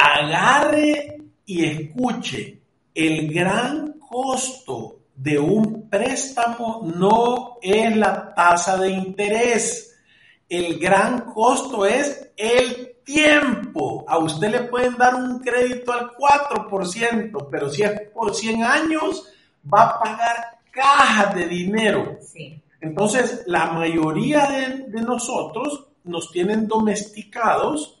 Agarre 0.00 1.18
y 1.46 1.64
escuche, 1.64 2.60
el 2.94 3.32
gran 3.32 3.98
costo 3.98 5.00
de 5.14 5.38
un 5.38 5.88
préstamo 5.88 6.82
no 6.94 7.58
es 7.62 7.96
la 7.96 8.34
tasa 8.34 8.76
de 8.76 8.90
interés. 8.90 9.98
El 10.48 10.78
gran 10.78 11.20
costo 11.20 11.86
es 11.86 12.32
el 12.36 12.96
tiempo. 13.04 13.59
A 14.06 14.18
usted 14.18 14.50
le 14.50 14.60
pueden 14.64 14.96
dar 14.96 15.14
un 15.14 15.38
crédito 15.38 15.92
al 15.92 16.10
4%, 16.12 17.48
pero 17.50 17.70
si 17.70 17.82
es 17.82 18.00
por 18.12 18.34
100 18.34 18.64
años, 18.64 19.28
va 19.72 19.82
a 19.82 20.00
pagar 20.00 20.58
cajas 20.70 21.34
de 21.34 21.46
dinero. 21.46 22.18
Entonces, 22.80 23.42
la 23.46 23.66
mayoría 23.72 24.46
de, 24.46 25.02
nosotros 25.02 25.86
nos 26.04 26.30
tienen 26.30 26.66
domesticados, 26.66 28.00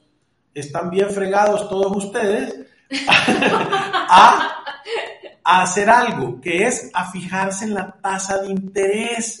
están 0.54 0.90
bien 0.90 1.10
fregados 1.10 1.68
todos 1.68 2.04
ustedes, 2.04 2.66
a, 3.08 4.56
hacer 5.44 5.90
algo, 5.90 6.40
que 6.40 6.66
es 6.66 6.90
a 6.94 7.10
fijarse 7.10 7.64
en 7.64 7.74
la 7.74 7.92
tasa 7.92 8.38
de 8.38 8.48
interés. 8.48 9.40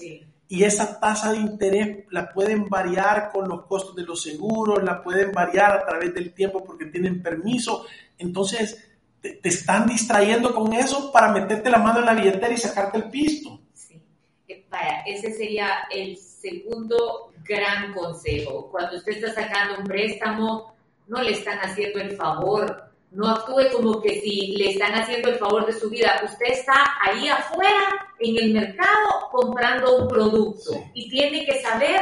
Y 0.52 0.64
esa 0.64 0.98
tasa 0.98 1.30
de 1.30 1.38
interés 1.38 2.06
la 2.10 2.32
pueden 2.32 2.68
variar 2.68 3.30
con 3.32 3.48
los 3.48 3.66
costos 3.66 3.94
de 3.94 4.02
los 4.02 4.20
seguros, 4.20 4.82
la 4.82 5.00
pueden 5.00 5.30
variar 5.30 5.70
a 5.70 5.86
través 5.86 6.12
del 6.12 6.34
tiempo 6.34 6.64
porque 6.64 6.86
tienen 6.86 7.22
permiso. 7.22 7.86
Entonces, 8.18 8.84
te, 9.20 9.38
están 9.44 9.86
distrayendo 9.86 10.52
con 10.52 10.72
eso 10.72 11.12
para 11.12 11.30
meterte 11.30 11.70
la 11.70 11.78
mano 11.78 12.00
en 12.00 12.06
la 12.06 12.14
billetera 12.14 12.52
y 12.52 12.56
sacarte 12.56 12.98
el 12.98 13.04
pisto. 13.04 13.60
Sí, 13.72 14.02
eh, 14.48 14.66
vaya, 14.68 15.02
ese 15.06 15.32
sería 15.32 15.86
el 15.88 16.16
segundo 16.16 17.32
gran 17.44 17.94
consejo. 17.94 18.72
Cuando 18.72 18.96
usted 18.96 19.12
está 19.12 19.32
sacando 19.32 19.78
un 19.78 19.84
préstamo, 19.84 20.74
no 21.06 21.22
le 21.22 21.30
están 21.30 21.60
haciendo 21.60 22.00
el 22.00 22.16
favor 22.16 22.89
no 23.12 23.28
actúe 23.28 23.70
como 23.72 24.00
que 24.00 24.20
si 24.20 24.54
le 24.56 24.70
están 24.70 24.92
haciendo 24.94 25.30
el 25.30 25.36
favor 25.36 25.66
de 25.66 25.72
su 25.72 25.90
vida. 25.90 26.20
Usted 26.24 26.46
está 26.46 26.74
ahí 27.02 27.28
afuera 27.28 28.08
en 28.18 28.36
el 28.36 28.52
mercado 28.52 29.28
comprando 29.30 29.96
un 29.96 30.08
producto 30.08 30.84
y 30.94 31.08
tiene 31.08 31.44
que 31.44 31.60
saber 31.60 32.00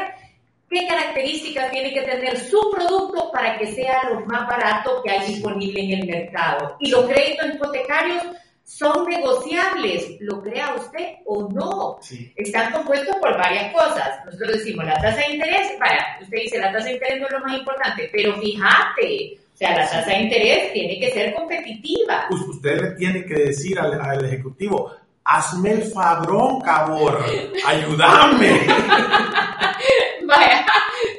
qué 0.68 0.86
características 0.86 1.70
tiene 1.70 1.94
que 1.94 2.02
tener 2.02 2.38
su 2.38 2.70
producto 2.70 3.30
para 3.32 3.56
que 3.58 3.72
sea 3.72 4.10
lo 4.10 4.26
más 4.26 4.46
barato 4.46 5.02
que 5.02 5.10
hay 5.10 5.26
disponible 5.26 5.80
en 5.80 6.00
el 6.00 6.06
mercado. 6.06 6.76
Y 6.80 6.90
los 6.90 7.06
créditos 7.06 7.54
hipotecarios 7.54 8.24
son 8.64 9.08
negociables, 9.08 10.18
lo 10.20 10.42
crea 10.42 10.74
usted 10.74 11.14
o 11.24 11.48
no. 11.50 11.98
Están 12.36 12.70
compuestos 12.70 13.16
por 13.16 13.34
varias 13.38 13.72
cosas. 13.72 14.26
Nosotros 14.26 14.58
decimos 14.58 14.84
la 14.84 15.00
tasa 15.00 15.20
de 15.26 15.32
interés, 15.36 15.72
vaya, 15.80 16.18
usted 16.20 16.36
dice 16.36 16.58
la 16.58 16.70
tasa 16.70 16.84
de 16.84 16.92
interés 16.92 17.18
no 17.18 17.26
es 17.28 17.32
lo 17.32 17.40
más 17.40 17.58
importante, 17.58 18.10
pero 18.12 18.38
fíjate, 18.38 19.38
o 19.58 19.60
sea, 19.60 19.76
la 19.76 19.90
tasa 19.90 20.10
de 20.12 20.20
interés 20.20 20.72
tiene 20.72 21.00
que 21.00 21.10
ser 21.10 21.34
competitiva. 21.34 22.26
Pues 22.28 22.42
usted 22.42 22.80
le 22.80 22.90
tiene 22.92 23.24
que 23.24 23.34
decir 23.34 23.76
al, 23.80 24.24
ejecutivo, 24.24 24.92
hazme 25.24 25.72
el 25.72 25.82
fabrón, 25.82 26.60
cabrón, 26.60 27.16
ayúdame. 27.66 28.50
Vaya, 30.26 30.64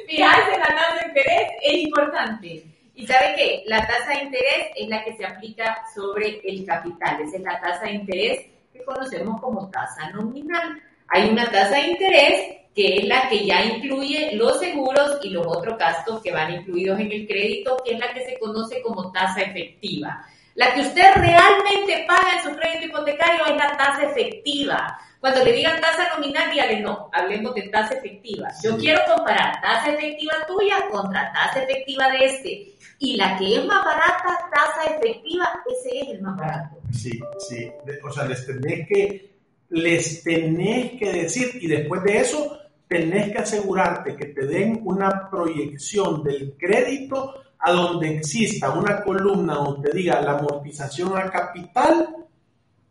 fijarse 0.08 0.58
la 0.58 0.74
tasa 0.74 0.94
de 1.02 1.08
interés 1.08 1.48
es 1.64 1.74
importante. 1.82 2.64
Y 2.94 3.06
sabe 3.06 3.34
qué, 3.36 3.62
la 3.66 3.86
tasa 3.86 4.12
de 4.12 4.24
interés 4.24 4.68
es 4.74 4.88
la 4.88 5.04
que 5.04 5.16
se 5.18 5.26
aplica 5.26 5.76
sobre 5.94 6.40
el 6.42 6.64
capital, 6.64 7.20
esa 7.20 7.36
es 7.36 7.42
la 7.42 7.60
tasa 7.60 7.84
de 7.84 7.92
interés 7.92 8.46
que 8.72 8.82
conocemos 8.84 9.38
como 9.38 9.68
tasa 9.68 10.08
nominal. 10.12 10.80
Hay 11.10 11.28
una 11.28 11.50
tasa 11.50 11.76
de 11.76 11.88
interés 11.88 12.56
que 12.74 12.98
es 12.98 13.04
la 13.04 13.28
que 13.28 13.44
ya 13.44 13.64
incluye 13.64 14.30
los 14.34 14.60
seguros 14.60 15.18
y 15.22 15.30
los 15.30 15.46
otros 15.46 15.76
gastos 15.76 16.22
que 16.22 16.32
van 16.32 16.54
incluidos 16.54 17.00
en 17.00 17.10
el 17.10 17.26
crédito, 17.26 17.76
que 17.84 17.94
es 17.94 17.98
la 17.98 18.12
que 18.14 18.24
se 18.24 18.38
conoce 18.38 18.80
como 18.82 19.10
tasa 19.10 19.42
efectiva. 19.42 20.24
La 20.54 20.74
que 20.74 20.80
usted 20.80 21.14
realmente 21.16 22.04
paga 22.06 22.36
en 22.36 22.42
su 22.42 22.56
crédito 22.56 22.86
hipotecario 22.86 23.46
es 23.46 23.56
la 23.56 23.76
tasa 23.76 24.04
efectiva. 24.04 24.98
Cuando 25.20 25.44
le 25.44 25.52
digan 25.52 25.80
tasa 25.80 26.08
nominal, 26.16 26.50
dígale 26.50 26.80
no, 26.80 27.10
hablemos 27.12 27.54
de 27.54 27.62
tasa 27.68 27.94
efectiva. 27.94 28.48
Yo 28.62 28.76
quiero 28.78 29.00
comparar 29.06 29.60
tasa 29.60 29.90
efectiva 29.90 30.32
tuya 30.46 30.88
contra 30.90 31.32
tasa 31.32 31.62
efectiva 31.62 32.08
de 32.10 32.24
este. 32.24 32.72
Y 32.98 33.16
la 33.16 33.36
que 33.38 33.56
es 33.56 33.64
más 33.64 33.84
barata, 33.84 34.48
tasa 34.52 34.94
efectiva, 34.94 35.62
ese 35.70 36.00
es 36.00 36.08
el 36.08 36.22
más 36.22 36.36
barato. 36.36 36.76
Sí, 36.92 37.20
sí. 37.38 37.70
O 38.02 38.12
sea, 38.12 38.24
les 38.24 38.46
tenés 38.46 38.88
que, 38.88 39.29
les 39.70 40.22
tenés 40.22 40.98
que 40.98 41.12
decir, 41.12 41.58
y 41.60 41.66
después 41.66 42.02
de 42.02 42.18
eso, 42.18 42.58
tenés 42.88 43.30
que 43.30 43.38
asegurarte 43.38 44.16
que 44.16 44.26
te 44.26 44.46
den 44.46 44.80
una 44.84 45.30
proyección 45.30 46.22
del 46.24 46.54
crédito 46.58 47.34
a 47.60 47.72
donde 47.72 48.16
exista 48.16 48.70
una 48.70 49.02
columna 49.02 49.54
donde 49.54 49.92
diga 49.92 50.20
la 50.20 50.38
amortización 50.38 51.16
a 51.16 51.30
capital, 51.30 52.08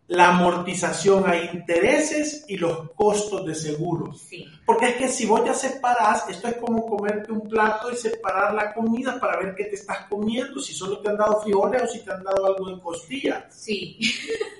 la 0.10 0.30
amortización 0.30 1.30
a 1.30 1.38
intereses 1.38 2.46
y 2.48 2.58
los 2.58 2.92
costos 2.92 3.46
de 3.46 3.56
seguros. 3.56 4.28
Porque 4.66 4.90
es 4.90 4.96
que 4.96 5.08
si 5.08 5.26
vos 5.26 5.46
ya 5.46 5.54
separás, 5.54 6.28
esto 6.30 6.48
es 6.48 6.56
como 6.56 6.86
comerte 6.86 7.32
un 7.32 7.48
plato 7.48 7.92
y 7.92 7.96
separar 7.96 8.54
la 8.54 8.74
comida 8.74 9.20
para 9.20 9.38
ver 9.38 9.56
qué 9.56 9.66
te 9.66 9.76
estás 9.76 10.08
comiendo, 10.10 10.60
si 10.60 10.74
solo 10.74 11.00
te 11.00 11.10
han 11.10 11.18
dado 11.18 11.42
frijoles 11.42 11.84
o 11.84 11.88
si 11.88 12.00
te 12.04 12.12
han 12.12 12.24
dado 12.24 12.46
algo 12.46 12.70
en 12.70 12.80
costilla. 12.80 13.48
Sí. 13.50 13.98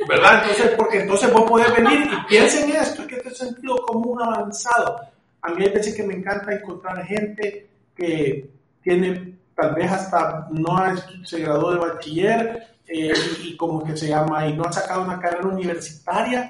¿Verdad? 0.08 0.44
Entonces, 0.44 0.76
porque 0.78 1.02
entonces 1.02 1.34
vos 1.34 1.50
podés 1.50 1.76
venir 1.76 2.08
y 2.12 2.28
piensen 2.28 2.70
esto, 2.70 3.02
es 3.02 3.08
que 3.08 3.16
este 3.16 3.32
sentido 3.32 3.78
común 3.86 4.22
avanzado 4.22 5.00
a 5.42 5.54
mí 5.54 5.64
hay 5.64 5.72
veces 5.72 5.96
que 5.96 6.04
me 6.04 6.16
encanta 6.16 6.54
encontrar 6.54 7.06
gente 7.06 7.70
que 7.96 8.50
tiene, 8.82 9.36
tal 9.56 9.76
vez 9.76 9.92
hasta 9.92 10.48
no 10.52 10.78
se 11.24 11.40
graduó 11.40 11.72
de 11.72 11.80
bachiller 11.80 12.68
eh, 12.92 13.14
y, 13.44 13.56
como 13.56 13.84
que 13.84 13.96
se 13.96 14.08
llama, 14.08 14.48
y 14.48 14.54
no 14.54 14.64
ha 14.64 14.72
sacado 14.72 15.04
una 15.04 15.20
carrera 15.20 15.48
universitaria, 15.48 16.48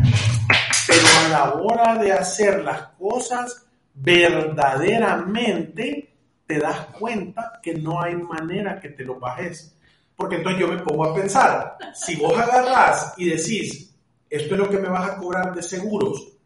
pero 0.87 1.01
a 1.25 1.27
la 1.27 1.53
hora 1.55 1.95
de 1.95 2.13
hacer 2.13 2.63
las 2.63 2.83
cosas 2.97 3.65
verdaderamente, 3.93 6.13
te 6.47 6.59
das 6.59 6.85
cuenta 6.97 7.59
que 7.61 7.73
no 7.75 8.01
hay 8.01 8.15
manera 8.15 8.79
que 8.79 8.87
te 8.89 9.03
lo 9.03 9.19
bajes. 9.19 9.75
Porque 10.15 10.37
entonces 10.37 10.61
yo 10.61 10.69
me 10.69 10.81
pongo 10.81 11.03
a 11.05 11.13
pensar, 11.13 11.77
si 11.93 12.15
vos 12.15 12.37
agarrás 12.37 13.15
y 13.17 13.25
decís, 13.29 13.93
esto 14.29 14.53
es 14.53 14.59
lo 14.59 14.69
que 14.69 14.77
me 14.77 14.87
vas 14.87 15.09
a 15.09 15.17
cobrar 15.17 15.53
de 15.53 15.61
seguros, 15.61 16.37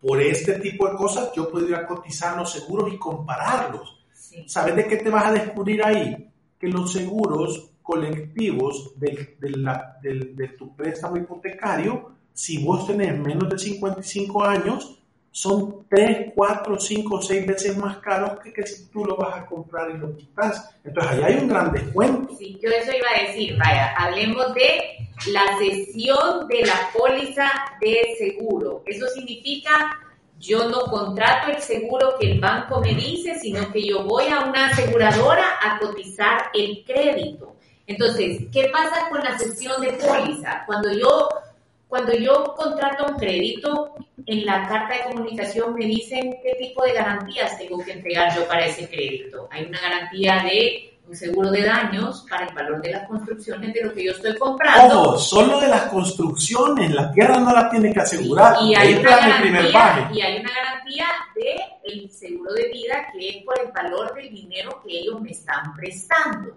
por 0.00 0.20
este 0.20 0.60
tipo 0.60 0.88
de 0.88 0.94
cosas, 0.96 1.32
yo 1.34 1.50
puedo 1.50 1.68
ir 1.68 1.74
a 1.74 1.84
cotizar 1.86 2.36
los 2.36 2.52
seguros 2.52 2.92
y 2.92 2.98
compararlos. 2.98 4.04
¿Sabes 4.46 4.76
de 4.76 4.86
qué 4.86 4.98
te 4.98 5.10
vas 5.10 5.26
a 5.26 5.32
descubrir 5.32 5.84
ahí? 5.84 6.30
Que 6.58 6.68
los 6.68 6.92
seguros 6.92 7.71
colectivos 7.92 8.98
de, 8.98 9.36
de 9.40 10.48
tu 10.58 10.74
préstamo 10.74 11.18
hipotecario, 11.18 12.10
si 12.32 12.64
vos 12.64 12.86
tenés 12.86 13.18
menos 13.18 13.50
de 13.50 13.58
55 13.58 14.44
años, 14.44 14.98
son 15.30 15.86
3, 15.88 16.32
4, 16.34 16.78
5, 16.78 17.22
6 17.22 17.46
veces 17.46 17.76
más 17.76 17.98
caros 17.98 18.38
que, 18.40 18.52
que 18.52 18.66
si 18.66 18.86
tú 18.90 19.04
lo 19.04 19.16
vas 19.16 19.38
a 19.38 19.46
comprar 19.46 19.90
y 19.90 19.98
lo 19.98 20.14
quitas. 20.14 20.74
Entonces 20.84 21.12
ahí 21.12 21.22
hay 21.22 21.42
un 21.42 21.48
gran 21.48 21.72
descuento. 21.72 22.34
Sí, 22.36 22.58
yo 22.62 22.70
eso 22.70 22.92
iba 22.96 23.08
a 23.08 23.26
decir, 23.26 23.56
vaya, 23.58 23.94
hablemos 23.96 24.54
de 24.54 25.08
la 25.32 25.58
cesión 25.58 26.48
de 26.48 26.66
la 26.66 26.90
póliza 26.96 27.50
de 27.80 28.14
seguro. 28.18 28.82
Eso 28.86 29.06
significa 29.08 29.98
yo 30.38 30.68
no 30.68 30.80
contrato 30.82 31.50
el 31.50 31.62
seguro 31.62 32.16
que 32.18 32.32
el 32.32 32.40
banco 32.40 32.80
me 32.80 32.94
dice, 32.94 33.38
sino 33.38 33.70
que 33.72 33.86
yo 33.86 34.04
voy 34.04 34.26
a 34.26 34.40
una 34.40 34.66
aseguradora 34.68 35.44
a 35.62 35.78
cotizar 35.78 36.50
el 36.52 36.84
crédito. 36.84 37.54
Entonces, 37.86 38.42
¿qué 38.52 38.70
pasa 38.72 39.08
con 39.10 39.20
la 39.20 39.38
cesión 39.38 39.80
de 39.80 39.92
póliza? 39.92 40.64
Cuando 40.66 40.92
yo 40.92 41.28
cuando 41.92 42.14
yo 42.14 42.54
contrato 42.56 43.04
un 43.06 43.18
crédito, 43.18 43.94
en 44.24 44.46
la 44.46 44.66
carta 44.66 44.94
de 44.94 45.12
comunicación 45.12 45.74
me 45.74 45.84
dicen 45.84 46.38
qué 46.42 46.54
tipo 46.58 46.82
de 46.84 46.94
garantías 46.94 47.58
tengo 47.58 47.84
que 47.84 47.92
entregar 47.92 48.34
yo 48.34 48.48
para 48.48 48.64
ese 48.64 48.88
crédito. 48.88 49.46
Hay 49.50 49.66
una 49.66 49.78
garantía 49.78 50.42
de 50.42 50.96
un 51.06 51.14
seguro 51.14 51.50
de 51.50 51.64
daños 51.64 52.24
para 52.30 52.46
el 52.46 52.54
valor 52.54 52.80
de 52.80 52.92
las 52.92 53.06
construcciones 53.06 53.74
de 53.74 53.82
lo 53.82 53.92
que 53.92 54.04
yo 54.04 54.12
estoy 54.12 54.34
comprando. 54.38 55.02
Ojo, 55.02 55.18
solo 55.18 55.60
de 55.60 55.68
las 55.68 55.82
construcciones, 55.82 56.90
la 56.94 57.12
tierra 57.12 57.38
no 57.38 57.52
la 57.52 57.68
tiene 57.68 57.92
que 57.92 58.00
asegurar. 58.00 58.56
Y, 58.62 58.74
hay, 58.74 58.94
una 58.94 59.10
garantía, 59.10 60.10
y 60.14 60.20
hay 60.22 60.40
una 60.40 60.50
garantía 60.50 61.06
de 61.34 61.92
el 61.92 62.10
seguro 62.10 62.54
de 62.54 62.68
vida 62.68 63.06
que 63.12 63.28
es 63.28 63.44
por 63.44 63.60
el 63.60 63.70
valor 63.70 64.14
del 64.14 64.30
dinero 64.30 64.80
que 64.82 65.00
ellos 65.00 65.20
me 65.20 65.32
están 65.32 65.74
prestando. 65.74 66.56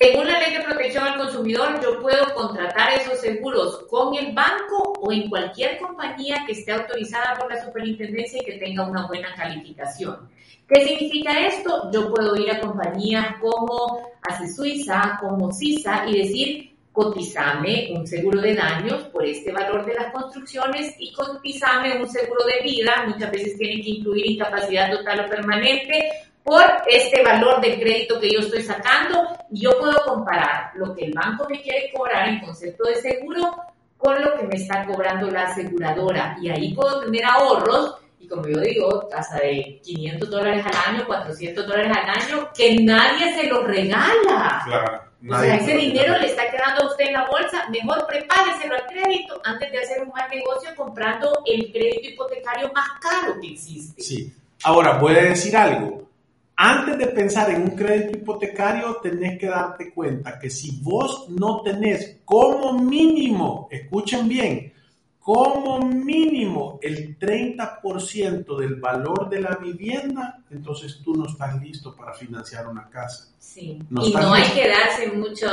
Según 0.00 0.28
la 0.28 0.38
ley 0.38 0.52
de 0.52 0.62
protección 0.62 1.02
al 1.08 1.18
consumidor, 1.18 1.82
yo 1.82 2.00
puedo 2.00 2.32
contratar 2.32 2.92
esos 2.92 3.18
seguros 3.18 3.84
con 3.90 4.14
el 4.14 4.32
banco 4.32 4.92
o 5.00 5.10
en 5.10 5.28
cualquier 5.28 5.76
compañía 5.78 6.44
que 6.46 6.52
esté 6.52 6.70
autorizada 6.70 7.34
por 7.34 7.52
la 7.52 7.64
superintendencia 7.64 8.40
y 8.40 8.44
que 8.44 8.58
tenga 8.58 8.88
una 8.88 9.08
buena 9.08 9.34
calificación. 9.34 10.30
¿Qué 10.68 10.84
significa 10.84 11.40
esto? 11.40 11.90
Yo 11.90 12.14
puedo 12.14 12.36
ir 12.36 12.48
a 12.52 12.60
compañías 12.60 13.38
como 13.40 14.08
Ace 14.22 14.54
Suiza, 14.54 15.18
como 15.20 15.50
CISA 15.50 16.06
y 16.06 16.18
decir, 16.18 16.76
cotizame 16.92 17.90
un 17.92 18.06
seguro 18.06 18.40
de 18.40 18.54
daños 18.54 19.02
por 19.04 19.26
este 19.26 19.50
valor 19.50 19.84
de 19.84 19.94
las 19.94 20.12
construcciones 20.12 20.94
y 21.00 21.12
cotizame 21.12 22.00
un 22.00 22.08
seguro 22.08 22.44
de 22.44 22.62
vida, 22.62 23.04
muchas 23.04 23.32
veces 23.32 23.58
tienen 23.58 23.82
que 23.82 23.90
incluir 23.90 24.30
incapacidad 24.30 24.92
total 24.92 25.26
o 25.26 25.28
permanente 25.28 26.08
por 26.44 26.62
este 26.86 27.20
valor 27.24 27.60
del 27.60 27.80
crédito 27.80 28.20
que 28.20 28.30
yo 28.30 28.40
estoy 28.40 28.62
sacando 28.62 29.37
y 29.50 29.60
yo 29.60 29.78
puedo 29.78 30.04
comparar 30.04 30.72
lo 30.74 30.94
que 30.94 31.06
el 31.06 31.12
banco 31.12 31.46
me 31.48 31.60
quiere 31.60 31.92
cobrar 31.94 32.28
en 32.28 32.40
concepto 32.40 32.84
de 32.88 32.96
seguro 32.96 33.56
con 33.96 34.22
lo 34.22 34.36
que 34.36 34.46
me 34.46 34.54
está 34.56 34.84
cobrando 34.86 35.30
la 35.30 35.44
aseguradora 35.44 36.36
y 36.40 36.50
ahí 36.50 36.74
puedo 36.74 37.00
tener 37.00 37.24
ahorros 37.24 37.96
y 38.20 38.26
como 38.26 38.46
yo 38.48 38.60
digo, 38.60 39.06
tasa 39.08 39.38
de 39.38 39.80
500 39.82 40.28
dólares 40.28 40.64
al 40.66 40.94
año, 40.94 41.06
400 41.06 41.66
dólares 41.66 41.96
al 41.96 42.10
año, 42.10 42.48
que 42.52 42.76
nadie 42.82 43.32
se 43.34 43.46
lo 43.46 43.62
regala. 43.62 44.62
Claro, 44.66 45.02
o 45.26 45.40
sea, 45.40 45.56
ese 45.56 45.74
dinero 45.76 46.18
le 46.18 46.26
está 46.26 46.50
quedando 46.50 46.84
a 46.84 46.86
usted 46.88 47.06
en 47.06 47.12
la 47.12 47.26
bolsa, 47.28 47.68
mejor 47.70 48.06
prepáreselo 48.06 48.74
al 48.74 48.86
crédito 48.86 49.40
antes 49.44 49.70
de 49.72 49.78
hacer 49.78 50.02
un 50.02 50.10
mal 50.10 50.28
negocio 50.30 50.70
comprando 50.76 51.42
el 51.46 51.72
crédito 51.72 52.08
hipotecario 52.08 52.72
más 52.72 52.88
caro 53.00 53.34
que 53.40 53.52
existe. 53.52 54.02
Sí. 54.02 54.32
Ahora, 54.64 54.98
voy 54.98 55.14
a 55.16 55.22
decir 55.22 55.56
algo 55.56 56.07
antes 56.60 56.98
de 56.98 57.06
pensar 57.06 57.50
en 57.50 57.62
un 57.62 57.70
crédito 57.70 58.18
hipotecario, 58.18 58.96
tenés 58.96 59.38
que 59.38 59.46
darte 59.46 59.94
cuenta 59.94 60.40
que 60.40 60.50
si 60.50 60.80
vos 60.82 61.28
no 61.28 61.62
tenés 61.62 62.18
como 62.24 62.72
mínimo, 62.72 63.68
escuchen 63.70 64.28
bien, 64.28 64.72
como 65.20 65.78
mínimo 65.78 66.80
el 66.82 67.16
30% 67.16 68.58
del 68.58 68.74
valor 68.74 69.28
de 69.28 69.40
la 69.40 69.54
vivienda, 69.54 70.42
entonces 70.50 71.00
tú 71.04 71.14
no 71.14 71.26
estás 71.26 71.62
listo 71.62 71.94
para 71.94 72.12
financiar 72.12 72.66
una 72.66 72.88
casa. 72.90 73.28
Sí, 73.38 73.78
y 74.02 74.12
no 74.12 74.34
hay 74.34 74.50
que 74.50 74.68
darse 74.68 75.12
mucho 75.12 75.46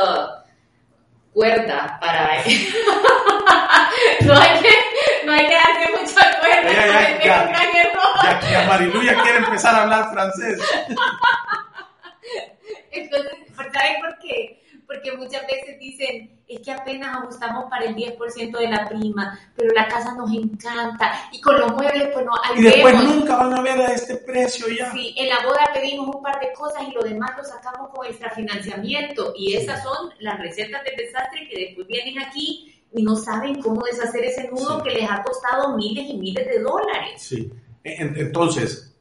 cuerda 1.34 2.00
para... 2.02 2.44
no, 4.22 4.34
hay 4.34 4.60
que, 4.60 4.70
no 5.24 5.34
hay 5.34 5.48
que 5.48 5.54
darse 5.54 5.92
mucha 5.92 6.40
cuerda. 6.40 6.74
Ya, 6.74 6.88
ya, 6.88 7.24
ya, 7.24 7.75
ya, 8.42 8.52
ya, 8.52 8.68
Marilu 8.68 9.04
ya 9.04 9.22
quiere 9.22 9.38
empezar 9.40 9.76
a 9.76 9.84
hablar 9.84 10.12
francés. 10.12 10.60
Entonces, 12.92 13.34
¿sabes 13.56 13.98
por 14.02 14.20
qué? 14.20 14.66
porque 14.88 15.12
muchas 15.14 15.42
veces 15.48 15.80
dicen, 15.80 16.40
es 16.48 16.60
que 16.62 16.72
apenas 16.72 17.18
ajustamos 17.18 17.66
para 17.70 17.86
el 17.86 17.96
10% 17.96 18.58
de 18.58 18.68
la 18.68 18.88
prima, 18.88 19.40
pero 19.56 19.74
la 19.74 19.88
casa 19.88 20.14
nos 20.14 20.32
encanta 20.32 21.12
y 21.32 21.42
con 21.42 21.60
los 21.60 21.74
muebles 21.74 22.10
pues 22.14 22.26
no 22.26 22.34
Y 22.56 22.62
después 22.62 23.04
nunca 23.04 23.36
van 23.36 23.54
a 23.54 23.62
ver 23.62 23.80
a 23.80 23.94
este 23.94 24.18
precio 24.18 24.68
ya. 24.68 24.92
Sí, 24.92 25.16
en 25.18 25.30
la 25.30 25.44
boda 25.44 25.70
pedimos 25.74 26.16
un 26.16 26.22
par 26.22 26.40
de 26.40 26.52
cosas 26.54 26.84
y 26.88 26.92
lo 26.92 27.02
demás 27.02 27.32
lo 27.38 27.44
sacamos 27.44 27.90
con 27.94 28.06
extra 28.06 28.30
financiamiento 28.32 29.34
y 29.36 29.56
esas 29.56 29.82
son 29.84 30.12
las 30.20 30.40
recetas 30.40 30.84
de 30.84 31.04
desastre 31.04 31.48
que 31.50 31.66
después 31.66 31.88
vienen 31.88 32.20
aquí 32.20 32.72
y 32.94 33.04
no 33.04 33.16
saben 33.16 33.62
cómo 33.62 33.84
deshacer 33.84 34.24
ese 34.24 34.50
nudo 34.50 34.82
que 34.84 34.92
les 34.92 35.10
ha 35.10 35.22
costado 35.24 35.76
miles 35.76 36.06
y 36.08 36.18
miles 36.18 36.46
de 36.46 36.60
dólares. 36.60 37.22
Sí, 37.22 37.52
entonces, 37.86 38.96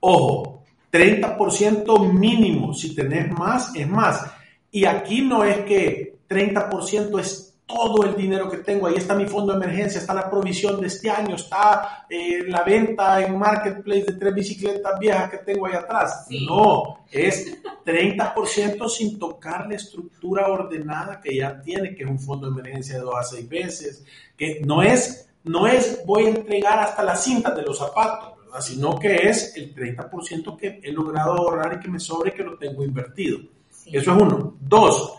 ojo, 0.00 0.62
30% 0.90 2.12
mínimo, 2.12 2.72
si 2.72 2.94
tenés 2.94 3.30
más, 3.30 3.74
es 3.74 3.88
más 3.88 4.32
y 4.74 4.86
aquí 4.86 5.20
no 5.20 5.44
es 5.44 5.58
que 5.60 6.16
30% 6.28 7.20
es 7.20 7.50
todo 7.66 8.04
el 8.04 8.16
dinero 8.16 8.50
que 8.50 8.58
tengo, 8.58 8.86
ahí 8.86 8.96
está 8.96 9.14
mi 9.14 9.26
fondo 9.26 9.52
de 9.52 9.64
emergencia, 9.64 10.00
está 10.00 10.14
la 10.14 10.30
provisión 10.30 10.80
de 10.80 10.86
este 10.86 11.10
año, 11.10 11.36
está 11.36 12.06
eh, 12.08 12.42
la 12.46 12.62
venta 12.62 13.24
en 13.24 13.38
Marketplace 13.38 14.04
de 14.04 14.12
tres 14.14 14.34
bicicletas 14.34 14.98
viejas 14.98 15.30
que 15.30 15.38
tengo 15.38 15.66
ahí 15.66 15.74
atrás. 15.74 16.26
No, 16.46 17.04
es 17.10 17.62
30% 17.84 18.88
sin 18.88 19.18
tocar 19.18 19.68
la 19.68 19.76
estructura 19.76 20.48
ordenada 20.48 21.20
que 21.20 21.36
ya 21.36 21.60
tiene, 21.60 21.94
que 21.94 22.04
es 22.04 22.10
un 22.10 22.18
fondo 22.18 22.50
de 22.50 22.60
emergencia 22.60 22.96
de 22.96 23.02
dos 23.02 23.14
a 23.14 23.22
seis 23.22 23.48
veces, 23.48 24.04
que 24.36 24.60
no 24.64 24.82
es, 24.82 25.30
no 25.44 25.66
es 25.66 26.02
voy 26.06 26.26
a 26.26 26.30
entregar 26.30 26.78
hasta 26.78 27.02
las 27.02 27.24
cintas 27.24 27.56
de 27.56 27.62
los 27.62 27.78
zapatos, 27.78 28.32
sino 28.60 28.98
que 28.98 29.14
es 29.28 29.56
el 29.56 29.74
30% 29.74 30.56
que 30.56 30.80
he 30.82 30.92
logrado 30.92 31.32
ahorrar 31.32 31.74
y 31.74 31.80
que 31.80 31.88
me 31.88 31.98
sobre 31.98 32.32
que 32.32 32.42
lo 32.42 32.58
tengo 32.58 32.84
invertido. 32.84 33.38
Eso 33.86 34.14
es 34.14 34.22
uno. 34.22 34.56
Dos, 34.60 35.14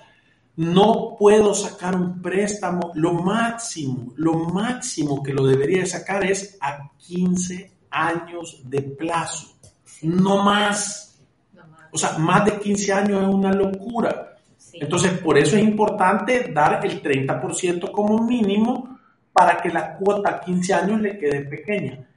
no 0.55 1.15
puedo 1.17 1.53
sacar 1.53 1.95
un 1.95 2.21
préstamo. 2.21 2.91
Lo 2.95 3.13
máximo, 3.13 4.13
lo 4.17 4.33
máximo 4.33 5.21
que 5.23 5.33
lo 5.33 5.45
debería 5.45 5.86
sacar 5.86 6.23
es 6.23 6.57
a 6.62 6.91
15 6.97 7.71
años 7.89 8.62
de 8.65 8.81
plazo. 8.81 9.55
No 10.03 10.43
más. 10.43 11.21
O 11.91 11.97
sea, 11.97 12.17
más 12.17 12.45
de 12.45 12.59
15 12.59 12.93
años 12.93 13.23
es 13.23 13.33
una 13.33 13.51
locura. 13.51 14.38
Entonces, 14.73 15.12
por 15.19 15.38
eso 15.38 15.55
es 15.55 15.63
importante 15.63 16.51
dar 16.51 16.83
el 16.86 17.01
30% 17.01 17.91
como 17.91 18.23
mínimo 18.25 18.92
para 19.34 19.58
que 19.58 19.69
la 19.69 19.98
cuota 19.98 20.30
a 20.30 20.39
15 20.39 20.74
años 20.74 21.02
le 21.02 21.17
quede 21.17 21.41
pequeña 21.41 22.08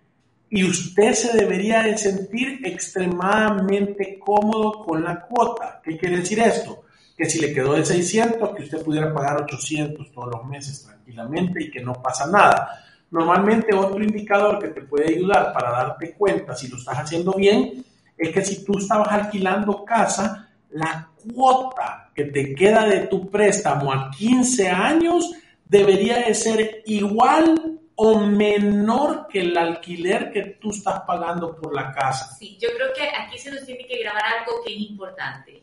y 0.49 0.65
usted 0.65 1.13
se 1.13 1.37
debería 1.37 1.83
de 1.83 1.99
sentir 1.99 2.61
extremadamente 2.65 4.19
cómodo 4.19 4.85
con 4.85 5.03
la 5.03 5.21
cuota. 5.21 5.81
¿Qué 5.83 5.97
quiere 5.97 6.19
decir 6.19 6.39
esto? 6.39 6.85
Que 7.17 7.29
si 7.29 7.41
le 7.41 7.53
quedó 7.53 7.75
de 7.75 7.85
600, 7.85 8.55
que 8.55 8.63
usted 8.63 8.85
pudiera 8.85 9.13
pagar 9.13 9.43
800 9.43 10.13
todos 10.13 10.29
los 10.33 10.45
meses 10.47 10.85
tranquilamente 10.85 11.65
y 11.65 11.71
que 11.71 11.83
no 11.83 11.95
pasa 11.95 12.27
nada. 12.31 12.81
Normalmente 13.11 13.75
otro 13.75 14.03
indicador 14.03 14.59
que 14.59 14.69
te 14.69 14.83
puede 14.83 15.15
ayudar 15.15 15.53
para 15.53 15.71
darte 15.71 16.13
cuenta 16.13 16.55
si 16.55 16.69
lo 16.69 16.77
estás 16.77 16.99
haciendo 16.99 17.33
bien 17.33 17.85
es 18.17 18.31
que 18.31 18.45
si 18.45 18.65
tú 18.65 18.79
estabas 18.79 19.09
alquilando 19.09 19.85
casa, 19.85 20.49
la 20.71 21.09
cuota 21.35 22.11
que 22.15 22.25
te 22.25 22.55
queda 22.55 22.87
de 22.87 23.01
tu 23.09 23.29
préstamo 23.29 23.93
a 23.93 24.11
15 24.11 24.69
años 24.69 25.33
debería 25.69 26.19
de 26.19 26.35
ser 26.35 26.83
igual 26.87 27.81
o 27.97 28.19
menor 28.21 29.27
que 29.27 29.41
el 29.41 29.57
alquiler 29.57 30.31
que 30.31 30.59
tú 30.61 30.71
estás 30.71 31.01
pagando 31.07 31.57
por 31.57 31.75
la 31.75 31.93
casa. 31.93 32.35
Sí, 32.39 32.59
yo 32.61 32.69
creo 32.77 32.93
que 32.95 33.09
aquí 33.09 33.39
se 33.39 33.51
nos 33.51 33.65
tiene 33.65 33.87
que 33.87 33.99
grabar 33.99 34.23
algo 34.41 34.63
que 34.65 34.75
es 34.75 34.81
importante. 34.81 35.63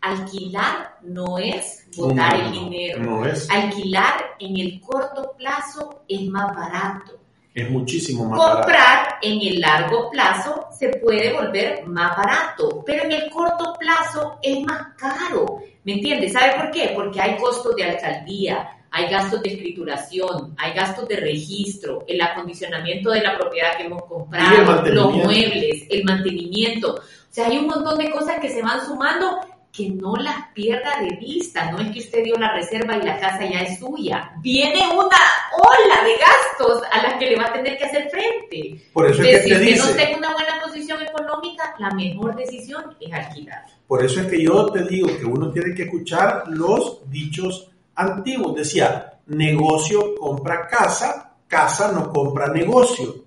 Alquilar 0.00 0.96
no 1.02 1.38
es 1.38 1.86
botar 1.96 2.40
el 2.40 2.52
dinero. 2.52 3.02
No 3.02 3.26
es. 3.26 3.50
Alquilar 3.50 4.36
en 4.38 4.56
el 4.56 4.80
corto 4.80 5.34
plazo 5.36 6.04
es 6.08 6.22
más 6.28 6.54
barato. 6.54 7.20
Es 7.52 7.68
muchísimo 7.68 8.24
más 8.24 8.38
barato. 8.38 8.56
Comprar 8.58 9.18
en 9.20 9.40
el 9.40 9.60
largo 9.60 10.10
plazo 10.10 10.68
se 10.70 10.88
puede 10.88 11.32
volver 11.32 11.84
más 11.86 12.16
barato, 12.16 12.82
pero 12.86 13.04
en 13.04 13.12
el 13.12 13.30
corto 13.30 13.74
plazo 13.78 14.38
es 14.40 14.64
más 14.64 14.94
caro. 14.96 15.58
¿Me 15.84 15.94
entiendes? 15.94 16.32
¿Sabe 16.32 16.54
por 16.54 16.70
qué? 16.70 16.92
Porque 16.94 17.20
hay 17.20 17.36
costos 17.36 17.74
de 17.74 17.84
alcaldía, 17.84 18.77
hay 18.90 19.10
gastos 19.10 19.42
de 19.42 19.50
escrituración, 19.50 20.54
hay 20.56 20.72
gastos 20.72 21.08
de 21.08 21.16
registro, 21.16 22.04
el 22.06 22.20
acondicionamiento 22.20 23.10
de 23.10 23.22
la 23.22 23.36
propiedad 23.38 23.76
que 23.76 23.84
hemos 23.84 24.04
comprado, 24.04 24.82
los 24.84 25.14
muebles, 25.14 25.84
el 25.90 26.04
mantenimiento. 26.04 26.94
O 26.94 27.30
sea, 27.30 27.48
hay 27.48 27.58
un 27.58 27.66
montón 27.66 27.98
de 27.98 28.10
cosas 28.10 28.40
que 28.40 28.48
se 28.48 28.62
van 28.62 28.84
sumando 28.86 29.40
que 29.72 29.90
no 29.90 30.16
las 30.16 30.48
pierda 30.54 31.00
de 31.00 31.16
vista. 31.16 31.70
No 31.70 31.78
es 31.78 31.90
que 31.92 32.00
usted 32.00 32.24
dio 32.24 32.34
la 32.36 32.52
reserva 32.52 32.96
y 32.96 33.02
la 33.02 33.20
casa 33.20 33.44
ya 33.44 33.60
es 33.60 33.78
suya. 33.78 34.32
Viene 34.40 34.80
una 34.88 35.18
ola 35.56 36.04
de 36.04 36.16
gastos 36.16 36.82
a 36.90 37.02
las 37.02 37.14
que 37.14 37.30
le 37.30 37.36
va 37.36 37.44
a 37.46 37.52
tener 37.52 37.78
que 37.78 37.84
hacer 37.84 38.10
frente. 38.10 38.82
Por 38.92 39.10
eso 39.10 39.22
es 39.22 39.44
que 39.44 39.58
si 39.58 39.74
usted 39.74 39.78
no 39.78 39.96
tenga 39.96 40.18
una 40.18 40.32
buena 40.32 40.60
posición 40.64 41.00
económica, 41.02 41.74
la 41.78 41.90
mejor 41.90 42.34
decisión 42.34 42.96
es 42.98 43.12
alquilar. 43.12 43.66
Por 43.86 44.04
eso 44.04 44.20
es 44.20 44.26
que 44.26 44.42
yo 44.42 44.66
te 44.66 44.84
digo 44.84 45.08
que 45.16 45.24
uno 45.24 45.50
tiene 45.50 45.74
que 45.74 45.84
escuchar 45.84 46.44
los 46.48 47.08
dichos 47.08 47.70
antiguo. 47.98 48.54
Decía, 48.54 49.18
negocio 49.26 50.14
compra 50.16 50.66
casa, 50.66 51.34
casa 51.46 51.92
no 51.92 52.12
compra 52.12 52.48
negocio. 52.48 53.24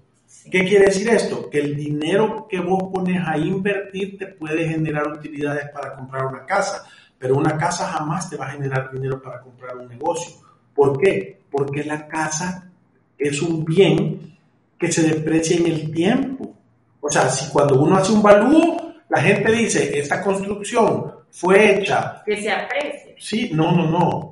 ¿Qué 0.49 0.65
quiere 0.65 0.85
decir 0.85 1.09
esto? 1.09 1.49
Que 1.49 1.59
el 1.59 1.75
dinero 1.75 2.47
que 2.49 2.59
vos 2.59 2.83
pones 2.91 3.21
a 3.25 3.37
invertir 3.37 4.17
te 4.17 4.27
puede 4.27 4.67
generar 4.67 5.07
utilidades 5.07 5.69
para 5.69 5.95
comprar 5.95 6.25
una 6.25 6.45
casa, 6.45 6.83
pero 7.19 7.35
una 7.35 7.57
casa 7.57 7.87
jamás 7.87 8.29
te 8.29 8.37
va 8.37 8.47
a 8.47 8.51
generar 8.51 8.91
dinero 8.91 9.21
para 9.21 9.41
comprar 9.41 9.77
un 9.77 9.87
negocio. 9.87 10.37
¿Por 10.73 10.97
qué? 10.99 11.41
Porque 11.51 11.83
la 11.83 12.07
casa 12.07 12.71
es 13.17 13.41
un 13.41 13.63
bien 13.63 14.35
que 14.79 14.91
se 14.91 15.03
deprecia 15.03 15.57
en 15.57 15.67
el 15.67 15.91
tiempo. 15.91 16.55
O 16.99 17.09
sea, 17.09 17.29
si 17.29 17.51
cuando 17.51 17.79
uno 17.79 17.97
hace 17.97 18.11
un 18.11 18.23
valúo, 18.23 18.93
la 19.09 19.21
gente 19.21 19.51
dice, 19.51 19.99
esta 19.99 20.23
construcción 20.23 21.11
fue 21.29 21.75
hecha... 21.75 22.23
Que 22.25 22.41
se 22.41 22.49
aprecie. 22.49 23.15
Sí, 23.19 23.51
no, 23.53 23.71
no, 23.73 23.91
no 23.91 24.30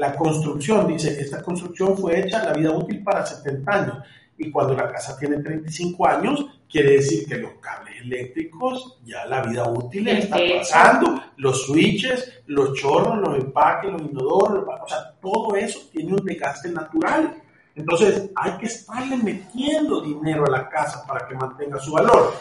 la 0.00 0.16
construcción, 0.16 0.88
dice, 0.88 1.20
esta 1.20 1.42
construcción 1.42 1.94
fue 1.94 2.20
hecha 2.20 2.42
la 2.42 2.54
vida 2.54 2.70
útil 2.70 3.02
para 3.04 3.26
70 3.26 3.70
años. 3.70 3.98
Y 4.38 4.50
cuando 4.50 4.72
la 4.72 4.90
casa 4.90 5.14
tiene 5.18 5.42
35 5.42 6.06
años, 6.06 6.46
quiere 6.66 6.92
decir 6.92 7.28
que 7.28 7.36
los 7.36 7.52
cables 7.60 8.00
eléctricos, 8.00 8.98
ya 9.04 9.26
la 9.26 9.42
vida 9.42 9.68
útil 9.68 10.08
está 10.08 10.38
pasando, 10.56 11.22
los 11.36 11.66
switches, 11.66 12.40
los 12.46 12.72
chorros, 12.78 13.18
los 13.18 13.44
empaques, 13.44 13.92
los 13.92 14.00
inodoros, 14.00 14.64
o 14.66 14.88
sea, 14.88 15.12
todo 15.20 15.54
eso 15.54 15.80
tiene 15.92 16.14
un 16.14 16.24
desgaste 16.24 16.70
natural. 16.70 17.34
Entonces, 17.74 18.30
hay 18.36 18.52
que 18.52 18.66
estarle 18.66 19.18
metiendo 19.18 20.00
dinero 20.00 20.46
a 20.46 20.50
la 20.50 20.68
casa 20.70 21.06
para 21.06 21.28
que 21.28 21.34
mantenga 21.34 21.78
su 21.78 21.92
valor. 21.92 22.32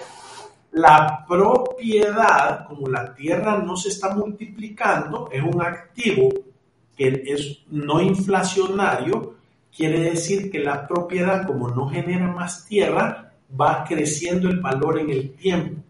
La 0.72 1.26
propiedad, 1.28 2.65
como 2.67 2.88
la 2.88 3.13
tierra 3.13 3.58
no 3.58 3.76
se 3.76 3.89
está 3.89 4.15
multiplicando, 4.15 5.28
es 5.30 5.43
un 5.43 5.62
activo 5.62 6.30
que 6.99 7.23
es 7.25 7.59
no 7.69 8.01
inflacionario, 8.01 9.35
quiere 9.73 10.01
decir 10.01 10.51
que 10.51 10.59
la 10.59 10.85
propiedad, 10.85 11.47
como 11.47 11.69
no 11.69 11.88
genera 11.88 12.27
más 12.27 12.65
tierra, 12.65 13.31
va 13.59 13.85
creciendo 13.88 14.49
el 14.49 14.59
valor 14.59 14.99
en 14.99 15.09
el 15.09 15.33
tiempo. 15.33 15.81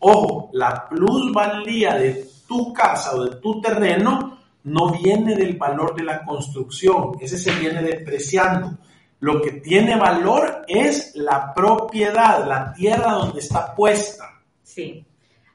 Ojo, 0.00 0.50
la 0.52 0.86
plusvalía 0.86 1.94
de 1.94 2.28
tu 2.46 2.74
casa 2.74 3.16
o 3.16 3.24
de 3.24 3.36
tu 3.36 3.62
terreno 3.62 4.40
no 4.64 4.92
viene 4.92 5.34
del 5.34 5.56
valor 5.56 5.96
de 5.96 6.04
la 6.04 6.22
construcción, 6.22 7.12
ese 7.18 7.38
se 7.38 7.58
viene 7.58 7.82
depreciando. 7.82 8.76
Lo 9.20 9.40
que 9.40 9.52
tiene 9.52 9.96
valor 9.96 10.66
es 10.68 11.16
la 11.16 11.54
propiedad, 11.54 12.46
la 12.46 12.74
tierra 12.74 13.12
donde 13.12 13.40
está 13.40 13.74
puesta. 13.74 14.42
Sí. 14.62 15.02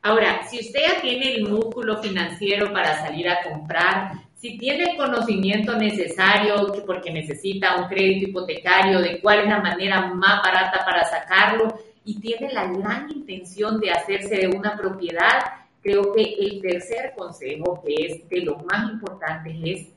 Ahora, 0.01 0.45
si 0.49 0.59
usted 0.59 0.79
ya 0.81 1.01
tiene 1.01 1.35
el 1.35 1.47
músculo 1.47 2.01
financiero 2.01 2.73
para 2.73 2.99
salir 2.99 3.29
a 3.29 3.43
comprar, 3.43 4.22
si 4.43 4.57
tiene 4.57 4.91
el 4.91 4.97
conocimiento 4.97 5.73
necesario 5.77 6.67
porque 6.85 7.13
necesita 7.13 7.77
un 7.77 7.87
crédito 7.87 8.27
hipotecario, 8.27 8.99
de 8.99 9.21
cuál 9.21 9.39
es 9.39 9.47
la 9.47 9.61
manera 9.61 10.13
más 10.13 10.43
barata 10.43 10.83
para 10.83 11.05
sacarlo 11.05 11.79
y 12.03 12.19
tiene 12.19 12.51
la 12.51 12.67
gran 12.67 13.09
intención 13.09 13.79
de 13.79 13.91
hacerse 13.91 14.35
de 14.35 14.47
una 14.49 14.75
propiedad, 14.75 15.45
creo 15.81 16.11
que 16.13 16.35
el 16.41 16.61
tercer 16.61 17.13
consejo, 17.15 17.81
que 17.85 17.93
es 18.05 18.27
de 18.27 18.41
los 18.41 18.57
más 18.65 18.91
importantes, 18.91 19.55
es 19.63 19.87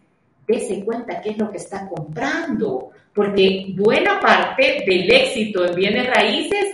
dése 0.47 0.85
cuenta 0.85 1.21
qué 1.21 1.31
es 1.31 1.39
lo 1.39 1.51
que 1.51 1.57
está 1.57 1.89
comprando, 1.89 2.91
porque 3.13 3.75
buena 3.77 4.21
parte 4.21 4.85
del 4.87 5.11
éxito 5.11 5.67
en 5.67 5.75
bienes 5.75 6.07
raíces 6.07 6.67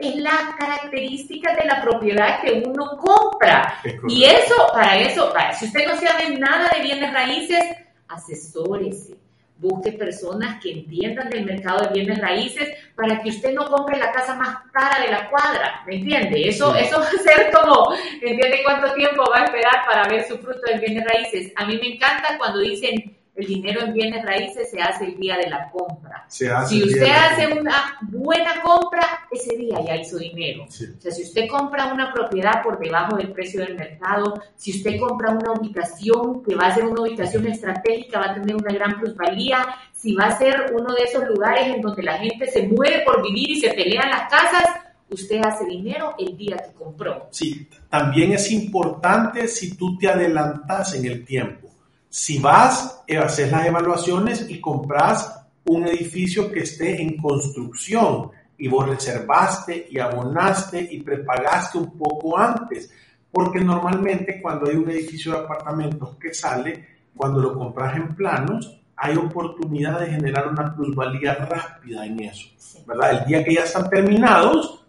es 0.00 0.16
la 0.16 0.56
característica 0.58 1.54
de 1.54 1.64
la 1.64 1.82
propiedad 1.82 2.40
que 2.42 2.62
uno 2.66 2.96
compra. 2.96 3.80
Y 4.08 4.24
eso, 4.24 4.54
para 4.72 4.98
eso, 4.98 5.32
para, 5.32 5.52
si 5.52 5.66
usted 5.66 5.86
no 5.86 5.96
sabe 5.96 6.38
nada 6.38 6.70
de 6.74 6.82
bienes 6.82 7.12
raíces, 7.12 7.62
asesórese 8.08 9.16
busque 9.60 9.92
personas 9.92 10.60
que 10.60 10.72
entiendan 10.72 11.28
del 11.28 11.44
mercado 11.44 11.86
de 11.86 11.92
bienes 11.92 12.18
raíces 12.18 12.68
para 12.96 13.22
que 13.22 13.28
usted 13.28 13.52
no 13.52 13.66
compre 13.66 13.98
la 13.98 14.10
casa 14.10 14.34
más 14.34 14.56
cara 14.72 15.04
de 15.04 15.10
la 15.10 15.28
cuadra, 15.28 15.82
¿me 15.86 15.96
entiende? 15.96 16.48
Eso, 16.48 16.74
eso 16.74 16.98
va 16.98 17.06
a 17.06 17.10
ser 17.10 17.50
como, 17.52 17.92
¿entiende 18.22 18.62
cuánto 18.64 18.92
tiempo 18.94 19.22
va 19.30 19.42
a 19.42 19.44
esperar 19.44 19.84
para 19.86 20.08
ver 20.08 20.26
su 20.26 20.38
fruto 20.38 20.60
de 20.66 20.78
bienes 20.78 21.04
raíces? 21.04 21.52
A 21.56 21.66
mí 21.66 21.78
me 21.78 21.94
encanta 21.94 22.38
cuando 22.38 22.58
dicen 22.58 23.16
el 23.40 23.46
dinero 23.46 23.80
en 23.82 23.94
bienes 23.94 24.24
raíces 24.24 24.70
se 24.70 24.80
hace 24.80 25.06
el 25.06 25.16
día 25.16 25.36
de 25.38 25.48
la 25.48 25.70
compra. 25.70 26.26
si 26.28 26.82
usted 26.82 27.08
hace 27.08 27.58
una 27.58 27.98
buena 28.02 28.60
compra, 28.62 29.26
ese 29.30 29.56
día 29.56 29.78
ya 29.84 29.96
hizo 29.96 30.18
dinero. 30.18 30.64
O 30.64 30.70
sea, 30.70 31.10
si 31.10 31.22
usted 31.22 31.48
compra 31.48 31.92
una 31.92 32.12
propiedad 32.12 32.62
por 32.62 32.78
debajo 32.78 33.16
del 33.16 33.32
precio 33.32 33.64
del 33.64 33.76
mercado, 33.76 34.42
si 34.56 34.76
usted 34.76 34.98
compra 35.00 35.30
una 35.30 35.52
ubicación 35.52 36.42
que 36.42 36.54
va 36.54 36.66
a 36.66 36.74
ser 36.74 36.84
una 36.84 37.02
ubicación 37.02 37.46
estratégica, 37.46 38.20
va 38.20 38.32
a 38.32 38.34
tener 38.34 38.54
una 38.54 38.72
gran 38.72 39.00
plusvalía, 39.00 39.66
si 39.94 40.14
va 40.14 40.26
a 40.26 40.38
ser 40.38 40.72
uno 40.74 40.94
de 40.94 41.04
esos 41.04 41.24
lugares 41.26 41.74
en 41.74 41.80
donde 41.80 42.02
la 42.02 42.18
gente 42.18 42.46
se 42.46 42.68
muere 42.68 43.02
por 43.04 43.22
vivir 43.22 43.50
y 43.50 43.60
se 43.60 43.70
pelean 43.70 44.10
las 44.10 44.30
casas, 44.30 44.64
usted 45.08 45.40
hace 45.42 45.64
dinero 45.64 46.14
el 46.18 46.36
día 46.36 46.56
que 46.56 46.72
compró. 46.72 47.28
Sí, 47.30 47.66
también 47.88 48.32
es 48.32 48.50
importante 48.52 49.48
si 49.48 49.76
tú 49.76 49.96
te 49.96 50.08
adelantas 50.08 50.94
en 50.94 51.06
el 51.06 51.24
tiempo 51.24 51.69
si 52.10 52.40
vas, 52.40 53.02
eh, 53.06 53.16
haces 53.16 53.50
las 53.50 53.66
evaluaciones 53.66 54.44
y 54.50 54.60
compras 54.60 55.46
un 55.66 55.86
edificio 55.86 56.50
que 56.50 56.60
esté 56.60 57.00
en 57.00 57.16
construcción 57.16 58.30
y 58.58 58.68
vos 58.68 58.88
reservaste 58.88 59.86
y 59.88 59.98
abonaste 60.00 60.88
y 60.90 61.00
prepagaste 61.00 61.78
un 61.78 61.96
poco 61.96 62.36
antes, 62.36 62.92
porque 63.30 63.60
normalmente 63.60 64.42
cuando 64.42 64.68
hay 64.68 64.76
un 64.76 64.90
edificio 64.90 65.32
de 65.32 65.38
apartamentos 65.38 66.16
que 66.16 66.34
sale, 66.34 66.84
cuando 67.16 67.40
lo 67.40 67.56
compras 67.56 67.96
en 67.96 68.14
planos, 68.14 68.80
hay 68.96 69.16
oportunidad 69.16 70.00
de 70.00 70.08
generar 70.08 70.48
una 70.48 70.74
plusvalía 70.74 71.34
rápida 71.36 72.04
en 72.04 72.20
eso, 72.20 72.48
¿verdad? 72.86 73.20
El 73.20 73.26
día 73.26 73.44
que 73.44 73.54
ya 73.54 73.62
están 73.62 73.88
terminados, 73.88 74.79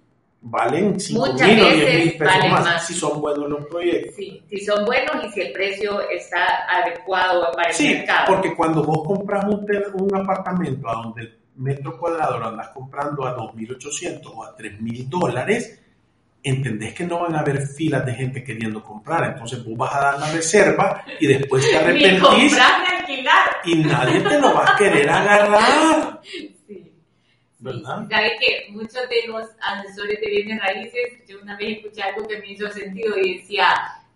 valen 0.41 0.99
5 0.99 1.33
mil 1.33 1.61
o 1.61 1.69
10 1.69 1.99
mil 1.99 2.17
pesos 2.17 2.49
más, 2.49 2.87
si 2.87 2.93
son 2.93 3.21
buenos 3.21 3.49
los 3.49 3.65
proyectos. 3.67 4.15
Sí, 4.15 4.41
si 4.49 4.65
son 4.65 4.85
buenos 4.85 5.23
y 5.25 5.29
si 5.29 5.41
el 5.41 5.51
precio 5.53 6.01
está 6.09 6.65
adecuado 6.69 7.51
para 7.53 7.69
el 7.69 7.75
sí, 7.75 7.93
mercado. 7.93 8.25
porque 8.27 8.55
cuando 8.55 8.83
vos 8.83 9.03
compras 9.05 9.45
un, 9.45 9.65
un 9.93 10.15
apartamento 10.15 10.89
a 10.89 10.95
donde 10.95 11.21
el 11.21 11.39
metro 11.55 11.97
cuadrado 11.97 12.39
lo 12.39 12.47
andas 12.47 12.69
comprando 12.69 13.25
a 13.25 13.37
2.800 13.37 14.31
o 14.33 14.43
a 14.43 14.57
3.000 14.57 15.07
dólares, 15.07 15.79
entendés 16.43 16.93
que 16.93 17.05
no 17.05 17.19
van 17.19 17.35
a 17.35 17.41
haber 17.41 17.61
filas 17.67 18.03
de 18.03 18.13
gente 18.13 18.43
queriendo 18.43 18.83
comprar. 18.83 19.33
Entonces 19.33 19.63
vos 19.63 19.77
vas 19.77 19.93
a 19.95 20.01
dar 20.01 20.19
la 20.19 20.31
reserva 20.31 21.05
y 21.19 21.27
después 21.27 21.69
te 21.69 21.77
arrepentís. 21.77 22.57
y 23.65 23.75
nadie 23.75 24.21
te 24.21 24.39
lo 24.39 24.55
va 24.55 24.73
a 24.73 24.75
querer 24.75 25.07
agarrar. 25.07 26.21
¿verdad? 27.61 28.07
Sabe 28.09 28.37
que 28.39 28.71
muchos 28.71 29.07
de 29.07 29.27
los 29.27 29.47
asesores 29.61 30.19
de 30.19 30.27
bienes 30.27 30.59
raíces, 30.59 31.23
yo 31.27 31.39
una 31.41 31.55
vez 31.55 31.77
escuché 31.77 32.01
algo 32.01 32.27
que 32.27 32.39
me 32.39 32.51
hizo 32.51 32.69
sentido 32.69 33.17
y 33.17 33.37
decía, 33.37 33.67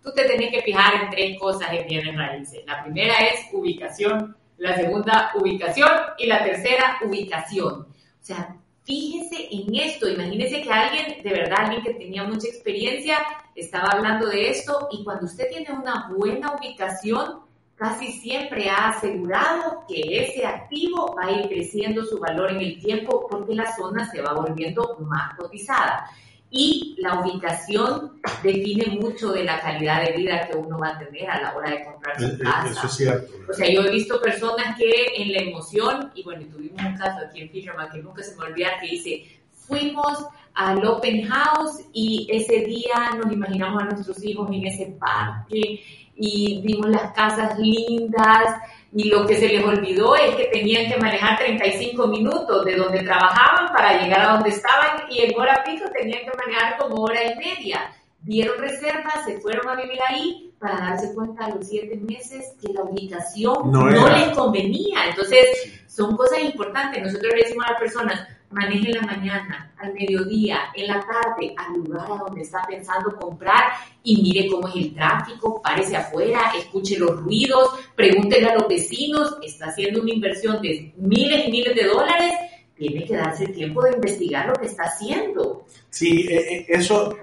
tú 0.03 0.12
te 0.13 0.25
tenés 0.25 0.51
que 0.51 0.63
fijar 0.63 1.03
en 1.03 1.10
tres 1.12 1.39
cosas 1.39 1.71
en 1.71 1.88
bienes 1.88 2.15
raíces. 2.15 2.63
La 2.65 2.84
primera 2.84 3.15
es 3.19 3.47
ubicación, 3.53 4.36
la 4.58 4.75
segunda 4.75 5.31
ubicación 5.36 5.89
y 6.17 6.25
la 6.25 6.43
tercera 6.43 6.97
ubicación. 7.03 7.81
O 7.81 7.88
sea, 8.19 8.55
fíjese 8.84 9.47
en 9.51 9.75
esto, 9.75 10.10
imagínese 10.10 10.62
que 10.62 10.71
alguien, 10.71 11.23
de 11.23 11.29
verdad, 11.29 11.65
alguien 11.65 11.84
que 11.84 11.93
tenía 11.93 12.23
mucha 12.23 12.47
experiencia, 12.47 13.19
estaba 13.53 13.89
hablando 13.89 14.27
de 14.27 14.49
esto 14.49 14.89
y 14.91 15.03
cuando 15.03 15.25
usted 15.25 15.49
tiene 15.49 15.71
una 15.71 16.10
buena 16.10 16.55
ubicación, 16.55 17.44
casi 17.75 18.11
siempre 18.13 18.69
ha 18.69 18.89
asegurado 18.89 19.83
que 19.88 20.01
ese 20.23 20.45
activo 20.45 21.13
va 21.15 21.25
a 21.25 21.31
ir 21.31 21.47
creciendo 21.47 22.05
su 22.05 22.19
valor 22.19 22.51
en 22.51 22.61
el 22.61 22.79
tiempo 22.79 23.27
porque 23.29 23.53
la 23.53 23.75
zona 23.75 24.09
se 24.09 24.21
va 24.21 24.33
volviendo 24.33 24.97
más 25.01 25.35
cotizada. 25.38 26.09
Y 26.49 26.95
la 26.99 27.19
ubicación 27.19 28.21
define 28.41 28.97
mucho 28.97 29.33
de 29.33 29.43
la 29.43 29.59
calidad 29.59 30.05
de 30.05 30.13
vida 30.15 30.47
que 30.47 30.55
uno 30.55 30.79
va 30.79 30.89
a 30.89 30.99
tener 30.99 31.29
a 31.29 31.41
la 31.41 31.55
hora 31.55 31.69
de 31.69 31.83
comprar 31.83 32.21
su 32.21 32.38
casa. 32.38 32.71
Eso 32.71 32.88
es 32.88 32.93
cierto. 32.93 33.33
O 33.49 33.53
sea, 33.53 33.69
yo 33.69 33.81
he 33.81 33.91
visto 33.91 34.21
personas 34.21 34.77
que 34.77 34.89
en 35.17 35.33
la 35.33 35.39
emoción, 35.39 36.11
y 36.15 36.23
bueno, 36.23 36.45
tuvimos 36.49 36.81
un 36.81 36.95
caso 36.95 37.25
aquí 37.27 37.41
en 37.41 37.49
Fisherman 37.49 37.89
que 37.91 37.97
nunca 37.97 38.23
se 38.23 38.38
me 38.38 38.45
olvida, 38.45 38.79
que 38.79 38.88
dice, 38.88 39.25
fuimos 39.51 40.25
al 40.53 40.85
open 40.85 41.27
house 41.27 41.81
y 41.91 42.27
ese 42.31 42.61
día 42.61 43.11
nos 43.21 43.33
imaginamos 43.33 43.81
a 43.81 43.85
nuestros 43.88 44.23
hijos 44.23 44.49
en 44.49 44.65
ese 44.65 44.85
parque 44.97 45.81
y 46.15 46.62
vimos 46.62 46.89
las 46.89 47.12
casas 47.13 47.58
lindas 47.60 48.62
y 48.93 49.10
lo 49.10 49.25
que 49.28 49.36
se 49.36 49.49
les 49.49 49.63
olvidó 49.63 50.15
es 50.15 50.36
que 50.36 50.45
tenían 50.45 50.89
que 50.89 50.97
manejar 50.97 51.38
35 51.38 52.08
minutos 52.08 52.63
de 52.63 52.78
donde 52.78 53.04
trabajaban 53.04 53.73
para 53.73 54.01
llegar 54.01 54.21
a 54.21 54.34
donde 54.34 54.49
estaban 54.49 55.01
y 55.10 55.21
en 55.21 55.38
hora 55.38 55.63
pico 55.65 55.86
tenían 55.91 56.21
que 56.21 56.38
manejar 56.38 56.78
como 56.78 57.04
hora 57.04 57.19
y 57.23 57.36
media. 57.36 57.91
Dieron 58.21 58.58
reservas, 58.58 59.25
se 59.25 59.38
fueron 59.39 59.67
a 59.67 59.75
vivir 59.75 59.99
ahí 60.08 60.54
para 60.60 60.78
darse 60.78 61.13
cuenta 61.13 61.45
a 61.45 61.49
los 61.49 61.67
siete 61.67 61.97
meses 61.97 62.56
que 62.62 62.73
la 62.73 62.84
ubicación 62.84 63.69
no, 63.69 63.84
no 63.84 64.10
les 64.10 64.30
convenía. 64.30 65.10
Entonces, 65.10 65.45
son 65.88 66.15
cosas 66.15 66.39
importantes. 66.43 67.04
Nosotros 67.04 67.34
le 67.36 67.43
decimos 67.43 67.65
a 67.65 67.71
las 67.71 67.80
personas, 67.80 68.28
maneje 68.56 68.94
la 68.94 69.02
mañana, 69.02 69.74
al 69.78 69.94
mediodía, 69.94 70.60
en 70.74 70.88
la 70.88 71.02
tarde, 71.02 71.54
al 71.58 71.74
lugar 71.74 72.06
a 72.10 72.24
donde 72.24 72.41
está 72.41 72.62
pensando 72.65 73.13
comprar 73.18 73.63
y 74.02 74.22
mire 74.22 74.50
cómo 74.50 74.70
es 74.70 74.76
el 74.78 74.94
tráfico, 74.96 75.62
párese 75.62 75.98
afuera, 75.98 76.54
escuche 76.58 76.98
los 76.98 77.22
ruidos, 77.22 77.72
pregúntele 77.96 78.48
a 78.48 78.56
los 78.56 78.68
vecinos, 78.70 79.38
está 79.44 79.65
haciendo 79.65 80.02
una 80.02 80.13
inversión 80.13 80.62
de 80.62 80.94
miles 80.96 81.48
y 81.48 81.52
miles 81.52 81.76
de 81.76 81.84
dólares, 81.84 82.32
tiene 82.78 83.04
que 83.04 83.18
darse 83.18 83.48
tiempo 83.48 83.84
de 83.84 83.94
investigar 83.94 84.48
lo 84.48 84.54
que 84.54 84.68
está 84.68 84.84
haciendo. 84.84 85.65
Sí, 85.89 86.26
eh, 86.30 86.56
eh, 86.56 86.65
eso 86.70 87.13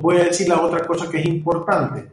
voy 0.00 0.16
a 0.16 0.24
decir 0.24 0.48
la 0.48 0.60
otra 0.60 0.84
cosa 0.84 1.08
que 1.08 1.20
es 1.20 1.26
importante. 1.26 2.08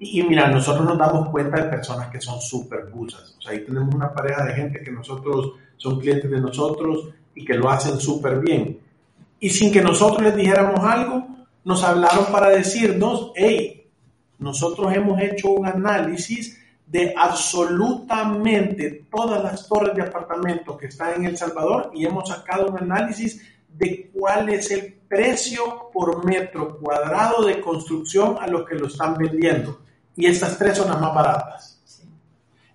Y, 0.00 0.20
mira, 0.24 0.48
nosotros 0.48 0.84
nos 0.84 0.98
damos 0.98 1.28
cuenta 1.30 1.62
de 1.62 1.70
personas 1.70 2.08
que 2.08 2.20
son 2.20 2.40
súper 2.40 2.86
busas. 2.86 3.36
O 3.38 3.40
sea, 3.40 3.52
ahí 3.52 3.64
tenemos 3.64 3.94
una 3.94 4.12
pareja 4.12 4.44
de 4.44 4.54
gente 4.54 4.82
que 4.82 4.90
nosotros 4.90 5.52
son 5.76 6.00
clientes 6.00 6.28
de 6.28 6.40
nosotros 6.40 7.14
y 7.34 7.44
que 7.44 7.54
lo 7.54 7.70
hacen 7.70 7.98
súper 8.00 8.40
bien. 8.40 8.78
Y 9.40 9.50
sin 9.50 9.72
que 9.72 9.82
nosotros 9.82 10.22
les 10.22 10.36
dijéramos 10.36 10.80
algo, 10.80 11.26
nos 11.64 11.82
hablaron 11.82 12.26
para 12.26 12.50
decirnos, 12.50 13.32
hey, 13.34 13.86
nosotros 14.38 14.92
hemos 14.94 15.20
hecho 15.20 15.50
un 15.50 15.66
análisis 15.66 16.60
de 16.86 17.14
absolutamente 17.16 19.06
todas 19.10 19.42
las 19.42 19.66
torres 19.66 19.94
de 19.96 20.02
apartamentos 20.02 20.76
que 20.76 20.86
están 20.86 21.14
en 21.14 21.24
El 21.26 21.36
Salvador 21.36 21.90
y 21.94 22.04
hemos 22.04 22.28
sacado 22.28 22.68
un 22.68 22.78
análisis 22.78 23.42
de 23.68 24.10
cuál 24.12 24.48
es 24.50 24.70
el 24.70 24.92
precio 25.08 25.90
por 25.92 26.24
metro 26.24 26.78
cuadrado 26.78 27.44
de 27.44 27.60
construcción 27.60 28.36
a 28.40 28.46
lo 28.46 28.64
que 28.64 28.76
lo 28.76 28.86
están 28.86 29.16
vendiendo. 29.16 29.80
Y 30.16 30.26
estas 30.26 30.56
tres 30.58 30.78
son 30.78 30.88
las 30.88 31.00
más 31.00 31.14
baratas. 31.14 31.82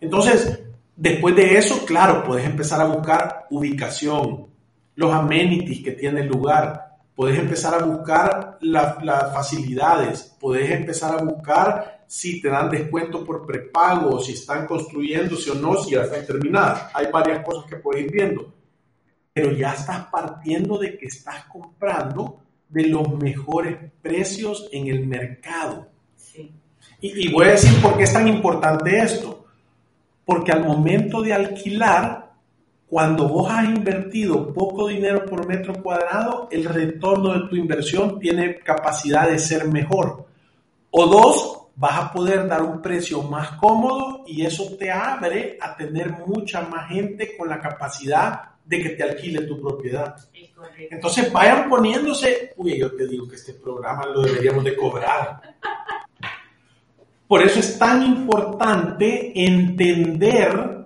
Entonces, 0.02 0.60
después 0.95 1.36
de 1.36 1.58
eso, 1.58 1.86
claro, 1.86 2.24
puedes 2.24 2.45
empezar 2.45 2.82
a 2.82 2.86
buscar 2.86 3.48
ubicación, 3.50 4.48
los 5.00 5.14
amenities 5.14 5.82
que 5.82 5.94
tiene 5.94 6.20
el 6.20 6.28
lugar, 6.28 6.98
puedes 7.16 7.40
empezar 7.40 7.74
a 7.74 7.86
buscar 7.86 8.58
las 8.60 9.34
facilidades, 9.34 10.36
puedes 10.38 10.70
empezar 10.72 11.18
a 11.18 11.24
buscar 11.24 12.04
si 12.06 12.42
te 12.42 12.50
dan 12.50 12.70
descuento 12.70 13.24
por 13.24 13.46
prepago, 13.46 14.20
si 14.20 14.34
están 14.34 14.68
construyéndose 14.68 15.52
o 15.52 15.56
no, 15.56 15.78
si 15.78 15.92
ya 15.92 16.02
están 16.02 16.26
terminadas. 16.26 16.92
Hay 16.94 17.08
varias 17.14 17.46
cosas 17.46 17.64
que 17.70 17.78
puedes 17.78 18.04
ir 18.04 18.12
viendo. 18.12 18.54
Pero 19.32 19.54
ya 19.54 19.72
estás 19.72 20.08
partiendo 20.08 20.78
de 20.78 20.98
que 20.98 21.06
estás 21.06 21.46
comprando 21.46 22.42
de 22.68 22.88
los 22.88 23.10
mejores 23.22 23.78
precios 24.02 24.68
en 24.74 24.88
el 24.88 25.08
mercado. 25.08 25.88
Y, 27.00 27.26
y 27.26 27.32
voy 27.32 27.46
a 27.48 27.52
decir 27.52 27.82
por 27.82 27.96
qué 27.96 28.04
es 28.04 28.12
tan 28.12 28.28
importante 28.28 29.00
esto. 29.00 29.46
Porque 30.26 30.52
al 30.52 30.66
momento 30.66 31.22
de 31.22 31.32
alquilar, 31.34 32.29
cuando 32.89 33.28
vos 33.28 33.52
has 33.52 33.65
invertido 33.65 34.52
poco 34.52 34.88
dinero 34.88 35.23
por 35.25 35.47
metro 35.47 35.73
cuadrado, 35.75 36.47
el 36.52 36.65
retorno 36.65 37.34
de 37.34 37.47
tu 37.47 37.56
inversión 37.56 38.19
tiene 38.19 38.56
capacidad 38.56 39.30
de 39.30 39.38
ser 39.38 39.67
mejor. 39.67 40.25
O 40.89 41.06
dos, 41.06 41.67
vas 41.75 41.99
a 41.99 42.12
poder 42.12 42.47
dar 42.47 42.63
un 42.63 42.82
precio 42.82 43.21
más 43.21 43.52
cómodo 43.52 44.23
y 44.25 44.43
eso 44.43 44.75
te 44.75 44.91
abre 44.91 45.58
a 45.62 45.78
tener 45.78 46.12
mucha 46.25 46.62
más 46.62 46.89
gente 46.89 47.38
con 47.38 47.47
la 47.47 47.62
capacidad 47.62 48.41
de 48.65 48.82
que 48.82 48.89
te 48.89 49.04
alquile 49.04 49.43
tu 49.43 49.62
propiedad. 49.62 50.15
Entonces 50.89 51.32
vayan 51.32 51.69
poniéndose, 51.69 52.54
uy, 52.58 52.80
yo 52.80 52.91
te 52.95 53.08
digo 53.08 53.28
que 53.28 53.36
este 53.36 53.54
programa 53.54 54.08
lo 54.08 54.21
deberíamos 54.23 54.63
de 54.63 54.75
cobrar. 54.75 55.41
Por 57.28 57.43
eso 57.43 57.60
es 57.60 57.78
tan 57.78 58.02
importante 58.02 59.32
entender 59.36 60.79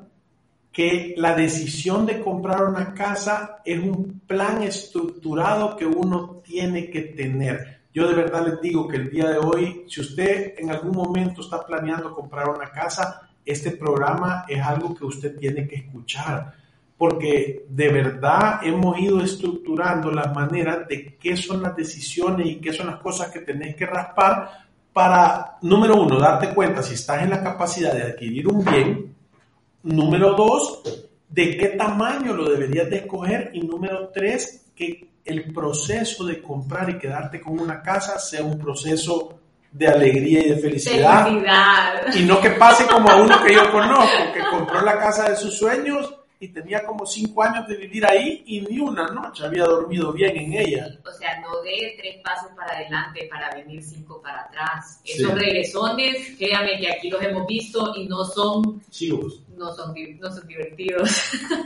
que 0.74 1.14
la 1.18 1.36
decisión 1.36 2.08
de 2.08 2.20
comprar 2.20 2.64
una 2.64 2.96
casa 2.96 3.62
es 3.64 3.80
un 3.80 4.22
plan 4.26 4.64
estructurado 4.64 5.78
que 5.78 5.86
uno 5.86 6.42
tiene 6.44 6.90
que 6.90 7.02
tener. 7.02 7.84
Yo 7.94 8.08
de 8.08 8.16
verdad 8.16 8.48
les 8.48 8.60
digo 8.60 8.88
que 8.88 8.98
el 8.98 9.12
día 9.12 9.30
de 9.30 9.38
hoy, 9.38 9.86
si 9.88 10.02
usted 10.02 10.56
en 10.58 10.72
algún 10.72 10.96
momento 10.96 11.42
está 11.42 11.64
planeando 11.64 12.16
comprar 12.16 12.50
una 12.50 12.72
casa, 12.72 13.30
este 13.46 13.72
programa 13.72 14.46
es 14.48 14.60
algo 14.64 14.96
que 14.96 15.06
usted 15.06 15.38
tiene 15.38 15.68
que 15.68 15.76
escuchar, 15.76 16.54
porque 16.98 17.68
de 17.70 17.90
verdad 17.90 18.62
hemos 18.64 19.00
ido 19.00 19.22
estructurando 19.22 20.10
las 20.10 20.34
maneras 20.34 20.88
de 20.88 21.18
qué 21.18 21.38
son 21.38 21.62
las 21.62 21.76
decisiones 21.76 22.48
y 22.48 22.56
qué 22.56 22.74
son 22.74 22.88
las 22.88 23.00
cosas 23.00 23.30
que 23.30 23.42
tenés 23.42 23.76
que 23.76 23.86
raspar 23.86 24.50
para, 24.92 25.58
número 25.62 26.02
uno, 26.02 26.18
darte 26.18 26.52
cuenta 26.52 26.82
si 26.82 26.96
estás 26.96 27.22
en 27.22 27.30
la 27.30 27.44
capacidad 27.44 27.94
de 27.94 28.04
adquirir 28.04 28.48
un 28.48 28.66
bien, 28.66 29.13
número 29.84 30.34
dos, 30.36 30.82
de 31.30 31.58
qué 31.58 31.70
tamaño 31.70 32.34
lo 32.34 32.50
deberías 32.50 32.90
de 32.90 32.98
escoger 32.98 33.52
y 33.54 33.62
número 33.62 34.10
tres, 34.14 34.72
que 34.76 35.10
el 35.26 35.54
proceso 35.54 36.26
de 36.26 36.42
comprar 36.42 36.90
y 36.90 36.98
quedarte 36.98 37.40
con 37.40 37.60
una 37.60 37.82
casa 37.82 38.20
sea 38.20 38.44
un 38.44 38.58
proceso 38.58 39.40
de 39.72 39.88
alegría 39.88 40.46
y 40.46 40.50
de 40.50 40.58
felicidad. 40.58 41.26
felicidad. 41.26 42.16
Y 42.16 42.24
no 42.24 42.40
que 42.40 42.52
pase 42.52 42.86
como 42.86 43.10
a 43.10 43.16
uno 43.16 43.42
que 43.44 43.54
yo 43.54 43.72
conozco, 43.72 44.34
que 44.34 44.42
compró 44.52 44.82
la 44.82 44.98
casa 45.00 45.30
de 45.30 45.36
sus 45.36 45.58
sueños 45.58 46.14
y 46.44 46.50
tenía 46.50 46.84
como 46.84 47.06
cinco 47.06 47.42
años 47.42 47.66
de 47.68 47.78
vivir 47.78 48.06
ahí 48.06 48.44
y 48.46 48.60
ni 48.62 48.80
una 48.80 49.08
noche 49.08 49.46
había 49.46 49.64
dormido 49.64 50.12
bien 50.12 50.36
en 50.36 50.54
ella. 50.54 50.88
O 51.06 51.12
sea, 51.12 51.40
no 51.40 51.62
de 51.62 51.96
tres 51.98 52.18
pasos 52.22 52.52
para 52.56 52.74
adelante 52.74 53.28
para 53.30 53.50
venir 53.56 53.82
cinco 53.82 54.22
para 54.22 54.42
atrás. 54.42 55.02
Esos 55.06 55.34
regresones, 55.34 56.36
créame 56.38 56.80
que 56.80 56.92
aquí 56.92 57.10
los 57.10 57.24
hemos 57.24 57.48
visto 57.48 57.94
y 57.96 58.08
no 58.08 58.26
son, 58.26 58.82
no 59.56 59.74
son, 59.74 59.96
no 60.20 60.32
son 60.32 60.48
divertidos. 60.48 61.10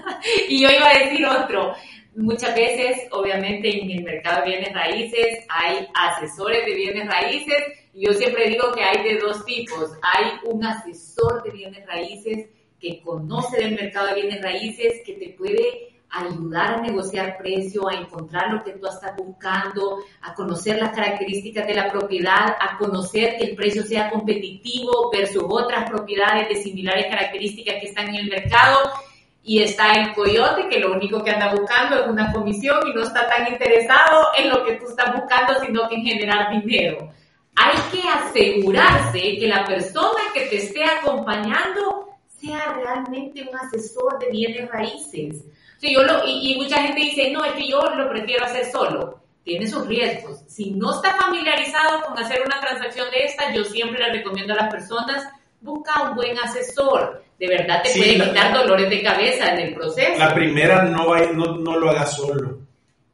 y 0.49 0.61
yo 0.61 0.69
iba 0.69 0.89
a 0.89 0.99
decir 0.99 1.25
otro, 1.25 1.73
Muchas 2.15 2.55
veces, 2.55 3.07
obviamente, 3.11 3.79
en 3.79 3.91
el 3.91 4.03
mercado 4.03 4.41
de 4.41 4.49
bienes 4.49 4.73
raíces 4.73 5.45
hay 5.49 5.87
asesores 5.93 6.65
de 6.65 6.73
bienes 6.73 7.07
raíces. 7.07 7.63
Yo 7.93 8.11
siempre 8.11 8.49
digo 8.49 8.71
que 8.71 8.83
hay 8.83 9.03
de 9.03 9.19
dos 9.19 9.45
tipos. 9.45 9.91
Hay 10.01 10.31
un 10.45 10.65
asesor 10.65 11.43
de 11.43 11.51
bienes 11.51 11.85
raíces 11.85 12.47
que 12.79 13.01
conoce 13.01 13.57
del 13.57 13.75
mercado 13.75 14.07
de 14.07 14.21
bienes 14.21 14.41
raíces, 14.41 15.01
que 15.05 15.13
te 15.13 15.29
puede 15.29 15.97
ayudar 16.09 16.75
a 16.75 16.81
negociar 16.81 17.37
precio, 17.37 17.87
a 17.87 17.95
encontrar 17.95 18.53
lo 18.53 18.63
que 18.63 18.71
tú 18.73 18.87
estás 18.87 19.15
buscando, 19.17 19.99
a 20.21 20.33
conocer 20.33 20.77
las 20.77 20.95
características 20.95 21.67
de 21.67 21.73
la 21.73 21.91
propiedad, 21.91 22.55
a 22.59 22.77
conocer 22.77 23.37
que 23.37 23.45
el 23.45 23.55
precio 23.55 23.83
sea 23.83 24.09
competitivo 24.09 25.09
versus 25.11 25.43
otras 25.47 25.89
propiedades 25.89 26.49
de 26.49 26.55
similares 26.55 27.07
características 27.07 27.75
que 27.81 27.87
están 27.87 28.09
en 28.09 28.15
el 28.15 28.29
mercado 28.29 28.89
y 29.43 29.61
está 29.61 29.93
el 29.93 30.13
coyote 30.13 30.67
que 30.69 30.79
lo 30.79 30.93
único 30.93 31.23
que 31.23 31.31
anda 31.31 31.53
buscando 31.53 32.01
es 32.01 32.07
una 32.07 32.31
comisión 32.33 32.79
y 32.87 32.93
no 32.93 33.03
está 33.03 33.27
tan 33.27 33.51
interesado 33.51 34.27
en 34.37 34.49
lo 34.49 34.63
que 34.65 34.73
tú 34.75 34.87
estás 34.87 35.15
buscando, 35.15 35.59
sino 35.61 35.87
que 35.87 35.95
en 35.95 36.05
generar 36.05 36.51
dinero. 36.51 37.11
Hay 37.55 37.75
que 37.91 38.07
asegurarse 38.07 39.37
que 39.39 39.47
la 39.47 39.65
persona 39.65 40.19
que 40.33 40.41
te 40.41 40.57
esté 40.57 40.83
acompañando 40.83 42.06
sea 42.39 42.73
realmente 42.73 43.47
un 43.49 43.57
asesor 43.57 44.19
de 44.19 44.29
bienes 44.31 44.69
raíces. 44.69 45.45
yo 45.81 46.03
lo, 46.03 46.25
y, 46.25 46.53
y 46.53 46.57
mucha 46.57 46.81
gente 46.81 47.01
dice, 47.01 47.31
no, 47.31 47.43
es 47.43 47.53
que 47.53 47.67
yo 47.67 47.81
lo 47.81 48.09
prefiero 48.09 48.45
hacer 48.45 48.65
solo. 48.71 49.21
Tiene 49.43 49.67
sus 49.67 49.87
riesgos. 49.87 50.43
Si 50.47 50.71
no 50.71 50.95
está 50.95 51.15
familiarizado 51.15 52.01
con 52.01 52.17
hacer 52.19 52.41
una 52.45 52.59
transacción 52.59 53.09
de 53.11 53.25
esta, 53.25 53.53
yo 53.53 53.63
siempre 53.63 53.99
le 53.99 54.13
recomiendo 54.17 54.53
a 54.53 54.57
las 54.57 54.71
personas, 54.71 55.27
busca 55.61 56.09
un 56.09 56.15
buen 56.15 56.37
asesor 56.37 57.23
de 57.39 57.47
verdad 57.47 57.83
te 57.83 57.91
puede 57.91 58.13
quitar 58.15 58.53
dolores 58.53 58.89
de 58.89 59.03
cabeza 59.03 59.53
en 59.53 59.59
el 59.59 59.75
proceso. 59.75 60.17
La 60.17 60.33
primera 60.33 60.83
no, 60.83 61.15
no, 61.33 61.57
no 61.57 61.77
lo 61.77 61.89
hagas 61.89 62.15
solo. 62.15 62.59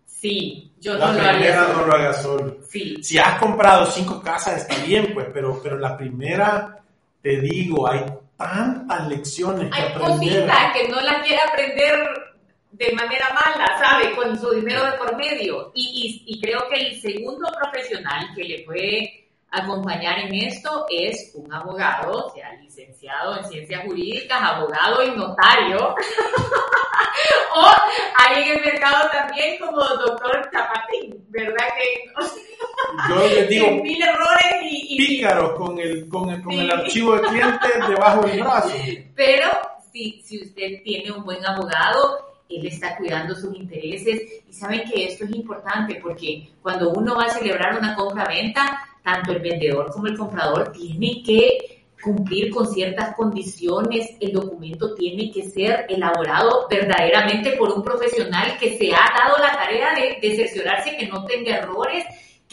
Sí, 0.05 0.71
yo 0.79 0.93
la 0.93 1.07
no 1.07 1.13
lo 1.13 1.19
haría. 1.19 1.31
La 1.31 1.35
primera 1.35 1.67
no 1.73 1.85
lo 1.85 1.93
hagas 1.93 2.21
solo. 2.21 2.57
Sí. 2.69 3.03
Si 3.03 3.17
has 3.17 3.39
comprado 3.39 3.85
cinco 3.87 4.21
casas 4.21 4.61
está 4.61 4.81
bien, 4.85 5.13
pues, 5.13 5.27
pero, 5.33 5.59
pero 5.61 5.77
la 5.77 5.97
primera, 5.97 6.79
te 7.21 7.41
digo, 7.41 7.89
hay 7.89 8.05
tantas 8.51 9.07
lecciones 9.07 9.73
que 9.73 9.81
aprender. 9.81 10.03
Hay 10.03 10.17
cositas 10.17 10.73
que 10.73 10.87
no 10.89 11.01
las 11.01 11.25
quiere 11.25 11.41
aprender 11.41 12.33
de 12.71 12.91
manera 12.93 13.27
mala, 13.29 13.65
¿sabe? 13.79 14.15
Con 14.15 14.37
su 14.37 14.49
dinero 14.51 14.83
de 14.85 14.93
por 14.93 15.15
medio. 15.15 15.71
Y, 15.75 16.23
y, 16.27 16.33
y 16.33 16.41
creo 16.41 16.67
que 16.69 16.87
el 16.87 17.01
segundo 17.01 17.49
profesional 17.61 18.29
que 18.35 18.43
le 18.43 18.63
puede 18.63 19.23
acompañar 19.53 20.17
en 20.19 20.33
esto 20.33 20.85
es 20.89 21.31
un 21.35 21.53
abogado, 21.53 22.25
o 22.25 22.33
sea, 22.33 22.53
licenciado 22.53 23.37
en 23.37 23.45
ciencias 23.45 23.83
jurídicas, 23.85 24.41
abogado 24.41 25.03
y 25.03 25.11
notario. 25.11 25.95
o 27.55 27.71
hay 28.17 28.43
en 28.43 28.57
el 28.57 28.65
mercado 28.65 29.09
también 29.11 29.59
como 29.59 29.79
doctor 29.79 30.49
Chapatín, 30.51 31.23
¿verdad? 31.29 31.67
Que 31.77 32.13
yo 33.09 33.27
les 33.27 33.49
digo 33.49 33.71
mil 33.83 34.01
errores 34.01 34.62
pícaros 34.97 35.57
con 35.57 35.79
el, 35.79 36.07
con 36.07 36.29
el, 36.29 36.41
con 36.41 36.53
el 36.53 36.71
archivo 36.71 37.15
de 37.15 37.21
cliente 37.21 37.67
debajo 37.87 38.25
del 38.25 38.41
brazo. 38.41 38.73
Pero 39.15 39.47
si, 39.91 40.21
si 40.23 40.41
usted 40.43 40.83
tiene 40.83 41.11
un 41.11 41.23
buen 41.23 41.45
abogado, 41.45 42.33
él 42.49 42.65
está 42.67 42.95
cuidando 42.97 43.35
sus 43.35 43.55
intereses. 43.55 44.43
Y 44.47 44.53
saben 44.53 44.83
que 44.89 45.05
esto 45.05 45.25
es 45.25 45.31
importante 45.31 45.99
porque 46.01 46.49
cuando 46.61 46.91
uno 46.91 47.15
va 47.15 47.25
a 47.25 47.29
celebrar 47.29 47.77
una 47.77 47.95
compra-venta, 47.95 48.79
tanto 49.03 49.31
el 49.31 49.39
vendedor 49.39 49.91
como 49.91 50.07
el 50.07 50.17
comprador 50.17 50.71
tiene 50.71 51.21
que 51.23 51.83
cumplir 52.01 52.51
con 52.51 52.67
ciertas 52.67 53.15
condiciones, 53.15 54.17
el 54.19 54.33
documento 54.33 54.93
tiene 54.93 55.31
que 55.31 55.43
ser 55.43 55.85
elaborado 55.87 56.67
verdaderamente 56.69 57.53
por 57.53 57.71
un 57.71 57.81
profesional 57.81 58.57
que 58.59 58.77
se 58.77 58.93
ha 58.93 59.07
dado 59.17 59.37
la 59.37 59.53
tarea 59.53 59.93
de, 59.95 60.19
de 60.27 60.35
cerciorarse 60.35 60.97
que 60.97 61.07
no 61.07 61.25
tenga 61.25 61.57
errores, 61.57 62.03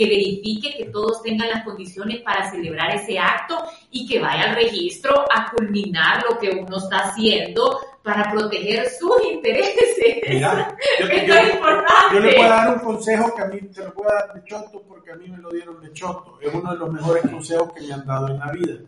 que 0.01 0.07
verifique 0.07 0.79
que 0.79 0.87
todos 0.87 1.23
tengan 1.23 1.51
las 1.51 1.63
condiciones 1.63 2.23
para 2.23 2.51
celebrar 2.51 2.97
ese 2.97 3.19
acto 3.19 3.63
y 3.91 4.09
que 4.09 4.19
vaya 4.19 4.45
al 4.45 4.55
registro 4.55 5.27
a 5.31 5.51
culminar 5.51 6.25
lo 6.27 6.39
que 6.39 6.49
uno 6.49 6.79
está 6.79 7.01
haciendo 7.01 7.79
para 8.03 8.33
proteger 8.33 8.89
sus 8.89 9.23
intereses. 9.31 10.23
Mira, 10.27 10.75
yo, 11.01 11.07
yo, 11.27 12.19
le 12.19 12.35
puedo 12.35 12.49
dar 12.49 12.77
un 12.77 12.81
consejo 12.81 13.35
que 13.35 13.43
a 13.43 13.47
mí 13.49 13.61
se 13.71 13.85
lo 13.85 13.93
puedo 13.93 14.09
dar 14.09 14.33
de 14.33 14.43
choto 14.45 14.83
porque 14.89 15.11
a 15.13 15.17
mí 15.17 15.29
me 15.29 15.37
lo 15.37 15.51
dieron 15.51 15.79
de 15.83 15.93
choto. 15.93 16.39
Es 16.41 16.55
uno 16.55 16.73
de 16.73 16.79
los 16.79 16.91
mejores 16.91 17.23
consejos 17.31 17.71
que 17.75 17.87
me 17.87 17.93
han 17.93 18.07
dado 18.07 18.29
en 18.29 18.39
la 18.39 18.53
vida. 18.53 18.79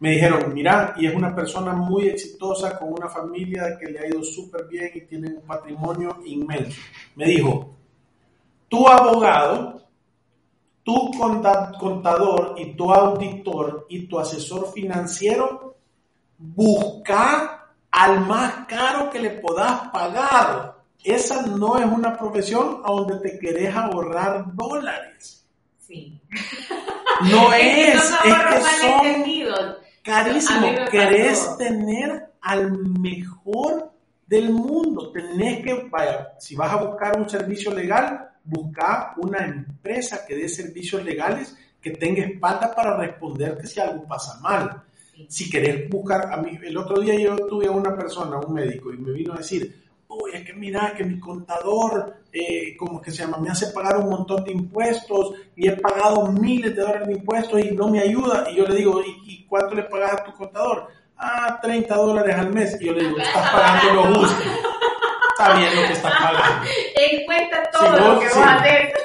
Me 0.00 0.10
dijeron, 0.10 0.52
mira, 0.52 0.92
y 0.98 1.06
es 1.06 1.14
una 1.14 1.34
persona 1.34 1.72
muy 1.72 2.08
exitosa 2.08 2.78
con 2.78 2.92
una 2.92 3.08
familia 3.08 3.78
que 3.80 3.86
le 3.86 4.00
ha 4.00 4.06
ido 4.06 4.22
súper 4.22 4.66
bien 4.66 4.90
y 4.94 5.00
tiene 5.00 5.28
un 5.28 5.46
patrimonio 5.46 6.18
inmenso. 6.26 6.78
Me 7.14 7.24
dijo, 7.24 7.74
tu 8.68 8.86
abogado, 8.86 9.85
tu 10.86 11.10
contador 11.80 12.54
y 12.56 12.76
tu 12.76 12.92
auditor 12.92 13.86
y 13.88 14.06
tu 14.06 14.20
asesor 14.20 14.72
financiero 14.72 15.74
busca 16.38 17.72
al 17.90 18.20
más 18.20 18.66
caro 18.68 19.10
que 19.10 19.18
le 19.18 19.30
puedas 19.30 19.88
pagar. 19.88 20.76
Esa 21.02 21.42
no 21.42 21.76
es 21.76 21.86
una 21.86 22.16
profesión 22.16 22.82
a 22.84 22.92
donde 22.92 23.18
te 23.18 23.36
querés 23.36 23.74
ahorrar 23.74 24.54
dólares. 24.54 25.44
Sí. 25.80 26.20
No 27.32 27.50
es, 27.54 27.94
es 27.94 28.34
que 28.34 28.60
son 28.82 29.76
carísimos. 30.02 30.90
Querés 30.90 31.56
tener 31.56 32.30
al 32.42 32.70
mejor 33.00 33.90
del 34.26 34.50
mundo. 34.50 35.10
Tenés 35.12 35.64
que, 35.64 35.88
vaya, 35.90 36.34
si 36.38 36.54
vas 36.54 36.70
a 36.70 36.76
buscar 36.76 37.18
un 37.18 37.26
servicio 37.26 37.72
legal, 37.72 38.25
busca 38.46 39.14
una 39.18 39.44
empresa 39.44 40.24
que 40.26 40.36
dé 40.36 40.48
servicios 40.48 41.04
legales 41.04 41.56
que 41.80 41.90
tenga 41.90 42.24
espalda 42.24 42.74
para 42.74 42.96
responderte 42.96 43.66
si 43.66 43.80
algo 43.80 44.06
pasa 44.06 44.40
mal 44.40 44.82
si 45.28 45.48
querés 45.50 45.88
buscar, 45.88 46.32
a 46.32 46.36
mí, 46.36 46.58
el 46.62 46.76
otro 46.76 47.00
día 47.00 47.18
yo 47.18 47.36
tuve 47.36 47.66
a 47.66 47.70
una 47.70 47.96
persona, 47.96 48.38
un 48.38 48.52
médico, 48.52 48.92
y 48.92 48.98
me 48.98 49.12
vino 49.12 49.32
a 49.32 49.38
decir, 49.38 49.84
oye, 50.08 50.38
es 50.38 50.44
que 50.44 50.52
mira, 50.52 50.92
que 50.94 51.04
mi 51.04 51.18
contador, 51.18 52.16
eh, 52.32 52.76
como 52.76 53.00
que 53.00 53.10
se 53.10 53.22
llama, 53.22 53.38
me 53.38 53.48
hace 53.48 53.68
pagar 53.68 53.96
un 53.98 54.10
montón 54.10 54.44
de 54.44 54.52
impuestos 54.52 55.34
y 55.54 55.68
he 55.68 55.72
pagado 55.72 56.30
miles 56.32 56.76
de 56.76 56.82
dólares 56.82 57.08
de 57.08 57.14
impuestos 57.14 57.60
y 57.60 57.70
no 57.72 57.88
me 57.88 58.00
ayuda. 58.00 58.46
Y 58.50 58.56
yo 58.56 58.66
le 58.66 58.76
digo, 58.76 59.00
¿y, 59.02 59.44
cuánto 59.46 59.74
le 59.74 59.84
pagas 59.84 60.12
a 60.12 60.24
tu 60.24 60.32
contador? 60.32 60.88
Ah, 61.16 61.58
30 61.62 61.94
dólares 61.94 62.36
al 62.36 62.52
mes. 62.52 62.76
Y 62.80 62.86
yo 62.86 62.92
le 62.92 63.04
digo, 63.04 63.18
estás 63.18 63.50
pagando 63.50 63.94
lo 63.94 64.14
justo. 64.14 64.44
Está 65.38 65.54
bien 65.54 65.76
lo 65.76 65.82
que 65.86 65.92
estás 65.92 66.12
pagando. 66.12 66.66
En 66.94 67.26
cuenta 67.26 67.70
todo 67.70 68.14
lo 68.14 68.20
que 68.20 68.26
vas 68.26 68.36
a 68.36 68.54
hacer. 68.56 68.94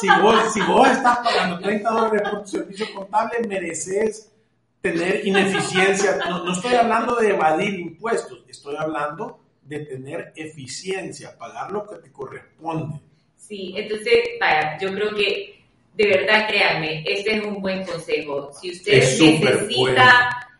Si 0.00 0.08
vos, 0.20 0.52
si 0.52 0.60
vos 0.62 0.88
estás 0.88 1.18
pagando 1.18 1.60
30 1.60 1.90
dólares 1.90 2.22
por 2.28 2.42
tu 2.42 2.48
servicio 2.48 2.86
contable, 2.94 3.40
mereces 3.46 4.32
tener 4.80 5.24
ineficiencia. 5.26 6.16
No, 6.28 6.50
estoy 6.52 6.74
hablando 6.74 7.16
de 7.16 7.30
evadir 7.30 7.74
impuestos, 7.78 8.42
estoy 8.48 8.74
hablando 8.76 9.38
de 9.62 9.80
tener 9.80 10.32
eficiencia, 10.34 11.36
pagar 11.38 11.70
lo 11.70 11.86
que 11.86 11.96
te 11.96 12.10
corresponde. 12.10 13.00
Sí, 13.36 13.74
entonces, 13.76 14.18
vaya, 14.40 14.78
yo 14.80 14.92
creo 14.92 15.14
que 15.14 15.62
de 15.94 16.06
verdad 16.06 16.48
créanme, 16.48 17.04
este 17.06 17.36
es 17.36 17.44
un 17.44 17.60
buen 17.60 17.84
consejo. 17.84 18.50
Si 18.52 18.72
usted 18.72 18.94
necesita 18.94 20.51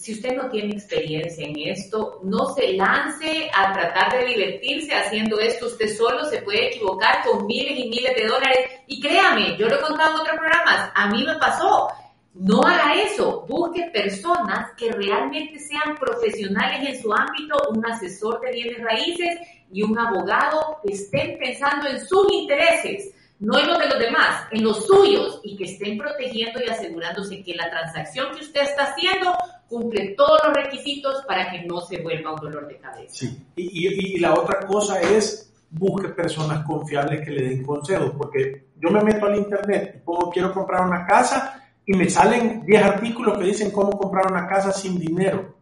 si 0.00 0.14
usted 0.14 0.34
no 0.34 0.48
tiene 0.48 0.72
experiencia 0.72 1.46
en 1.46 1.58
esto, 1.58 2.20
no 2.22 2.54
se 2.54 2.72
lance 2.72 3.50
a 3.54 3.70
tratar 3.74 4.18
de 4.18 4.24
divertirse 4.28 4.94
haciendo 4.94 5.38
esto. 5.38 5.66
Usted 5.66 5.94
solo 5.94 6.24
se 6.24 6.40
puede 6.40 6.68
equivocar 6.68 7.22
con 7.22 7.44
miles 7.44 7.78
y 7.78 7.90
miles 7.90 8.16
de 8.16 8.26
dólares. 8.26 8.70
Y 8.86 8.98
créame, 8.98 9.58
yo 9.58 9.68
lo 9.68 9.76
he 9.76 9.82
contado 9.82 10.14
en 10.14 10.20
otros 10.22 10.38
programas, 10.38 10.90
a 10.94 11.10
mí 11.10 11.22
me 11.22 11.34
pasó. 11.34 11.88
No 12.32 12.62
haga 12.62 12.94
eso, 12.94 13.44
busque 13.46 13.90
personas 13.92 14.70
que 14.78 14.90
realmente 14.90 15.58
sean 15.58 15.94
profesionales 15.96 16.88
en 16.88 17.02
su 17.02 17.12
ámbito, 17.12 17.58
un 17.68 17.84
asesor 17.84 18.40
de 18.40 18.52
bienes 18.52 18.82
raíces 18.82 19.38
y 19.70 19.82
un 19.82 19.98
abogado 19.98 20.78
que 20.82 20.94
estén 20.94 21.38
pensando 21.38 21.88
en 21.88 22.00
sus 22.06 22.32
intereses 22.32 23.12
no 23.40 23.58
en 23.58 23.68
los 23.68 23.78
de 23.78 23.88
los 23.88 23.98
demás, 23.98 24.46
en 24.50 24.62
los 24.62 24.86
suyos, 24.86 25.40
y 25.42 25.56
que 25.56 25.64
estén 25.64 25.96
protegiendo 25.96 26.60
y 26.62 26.68
asegurándose 26.68 27.42
que 27.42 27.54
la 27.54 27.70
transacción 27.70 28.34
que 28.34 28.44
usted 28.44 28.60
está 28.60 28.84
haciendo 28.84 29.34
cumple 29.70 30.14
todos 30.16 30.38
los 30.44 30.54
requisitos 30.54 31.24
para 31.26 31.50
que 31.50 31.62
no 31.62 31.80
se 31.80 32.02
vuelva 32.02 32.34
un 32.34 32.40
dolor 32.40 32.68
de 32.68 32.76
cabeza. 32.76 33.14
Sí, 33.14 33.46
y, 33.56 34.18
la 34.18 34.34
otra 34.34 34.66
cosa 34.66 35.00
es 35.00 35.50
busque 35.70 36.08
personas 36.08 36.64
confiables 36.66 37.24
que 37.24 37.30
le 37.30 37.48
den 37.48 37.64
consejos, 37.64 38.12
porque 38.18 38.66
yo 38.76 38.90
me 38.90 39.02
meto 39.02 39.26
al 39.26 39.36
internet 39.36 39.94
y 39.96 39.98
pongo 40.00 40.30
quiero 40.30 40.52
comprar 40.52 40.86
una 40.86 41.06
casa 41.06 41.64
y 41.86 41.94
me 41.94 42.10
salen 42.10 42.66
10 42.66 42.82
artículos 42.82 43.38
que 43.38 43.44
dicen 43.44 43.70
cómo 43.70 43.90
comprar 43.92 44.30
una 44.30 44.46
casa 44.46 44.72
sin 44.72 44.98
dinero. 44.98 45.54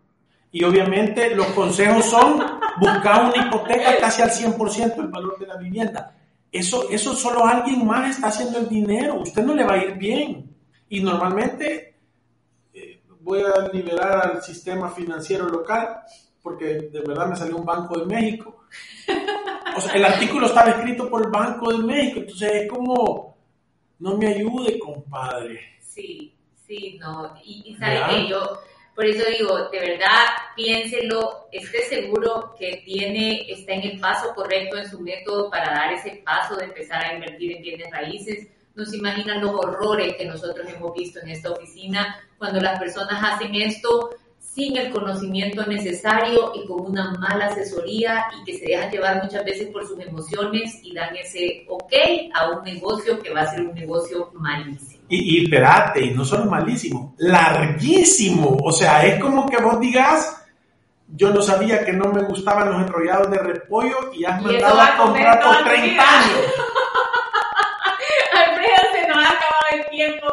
Y 0.51 0.65
obviamente 0.65 1.35
los 1.37 1.47
consejos 1.49 2.07
son 2.07 2.43
buscar 2.81 3.27
una 3.27 3.47
hipoteca 3.47 3.99
casi 4.01 4.23
al 4.23 4.31
100% 4.31 4.97
del 4.97 5.09
valor 5.09 5.39
de 5.39 5.47
la 5.47 5.57
vivienda 5.59 6.15
eso, 6.51 6.89
eso 6.91 7.15
solo 7.15 7.45
alguien 7.45 7.87
más 7.87 8.17
está 8.17 8.29
haciendo 8.29 8.59
el 8.59 8.69
dinero. 8.69 9.21
Usted 9.21 9.43
no 9.45 9.55
le 9.55 9.65
va 9.65 9.75
a 9.75 9.85
ir 9.85 9.95
bien. 9.95 10.51
Y 10.89 11.01
normalmente 11.01 11.95
voy 13.21 13.43
a 13.43 13.69
liberar 13.73 14.27
al 14.27 14.43
sistema 14.43 14.91
financiero 14.91 15.49
local 15.49 16.01
porque 16.43 16.67
de 16.67 17.01
verdad 17.01 17.27
me 17.27 17.37
salió 17.37 17.57
un 17.57 17.65
Banco 17.65 17.99
de 17.99 18.07
México. 18.07 18.65
O 19.77 19.81
sea, 19.81 19.93
el 19.95 20.05
artículo 20.05 20.47
estaba 20.47 20.71
escrito 20.71 21.09
por 21.09 21.23
el 21.25 21.31
Banco 21.31 21.71
de 21.71 21.79
México. 21.85 22.21
Entonces 22.21 22.53
es 22.53 22.69
como, 22.69 23.37
no 23.99 24.17
me 24.17 24.29
ayude, 24.29 24.79
compadre. 24.79 25.79
Sí, 25.81 26.35
sí, 26.67 26.99
no. 26.99 27.35
Y, 27.45 27.73
y 27.73 27.77
sabe 27.77 28.01
que 28.11 28.29
yo 28.29 28.59
por 28.99 29.07
eso 29.07 29.25
digo, 29.31 29.69
de 29.71 29.79
verdad, 29.79 30.27
piénselo, 30.57 31.47
esté 31.53 31.83
seguro 31.83 32.53
que 32.59 32.83
tiene, 32.85 33.49
está 33.49 33.75
en 33.75 33.83
el 33.83 34.01
paso 34.01 34.35
correcto 34.35 34.77
en 34.77 34.91
su 34.91 34.99
método 34.99 35.49
para 35.49 35.73
dar 35.73 35.93
ese 35.93 36.21
paso 36.25 36.57
de 36.57 36.65
empezar 36.65 37.05
a 37.05 37.15
invertir 37.15 37.53
en 37.53 37.63
bienes 37.63 37.93
raíces. 37.93 38.49
No 38.79 38.85
se 38.85 38.97
imaginan 38.97 39.41
los 39.41 39.51
horrores 39.51 40.15
que 40.15 40.25
nosotros 40.25 40.65
hemos 40.73 40.95
visto 40.95 41.19
en 41.19 41.31
esta 41.31 41.51
oficina 41.51 42.17
cuando 42.39 42.61
las 42.61 42.79
personas 42.79 43.21
hacen 43.21 43.53
esto 43.57 44.11
sin 44.39 44.77
el 44.77 44.93
conocimiento 44.93 45.67
necesario 45.67 46.53
y 46.55 46.65
con 46.65 46.83
una 46.83 47.11
mala 47.15 47.47
asesoría 47.47 48.27
y 48.41 48.45
que 48.45 48.57
se 48.57 48.67
dejan 48.67 48.89
llevar 48.93 49.21
muchas 49.21 49.45
veces 49.45 49.67
por 49.73 49.85
sus 49.85 49.99
emociones 49.99 50.79
y 50.85 50.95
dan 50.95 51.17
ese 51.17 51.67
ok 51.69 51.93
a 52.33 52.51
un 52.51 52.63
negocio 52.63 53.19
que 53.19 53.35
va 53.35 53.41
a 53.41 53.51
ser 53.51 53.63
un 53.63 53.75
negocio 53.75 54.31
malísimo. 54.35 55.03
Y, 55.09 55.41
y 55.41 55.45
espérate, 55.45 56.01
y 56.01 56.11
no 56.13 56.25
solo 56.25 56.45
malísimo, 56.45 57.17
larguísimo. 57.19 58.59
O 58.63 58.71
sea, 58.71 59.05
es 59.05 59.21
como 59.21 59.45
que 59.49 59.61
vos 59.61 59.81
digas, 59.81 60.41
yo 61.09 61.31
no 61.31 61.43
sabía 61.43 61.85
que 61.85 61.93
no 61.93 62.13
me 62.13 62.23
gustaban 62.23 62.71
los 62.71 62.81
enrollados 62.81 63.29
de 63.29 63.39
repollo 63.39 64.13
y 64.15 64.25
has 64.25 64.41
mandado 64.41 64.81
a 64.81 64.97
comprar 64.99 65.43
por 65.43 65.65
30 65.65 66.01
años. 66.01 66.39
Alfredo, 68.33 68.83
se 68.93 69.09
nos 69.09 69.17
ha 69.17 69.31
acabado 69.31 69.67
el 69.73 69.85
tiempo. 69.99 70.27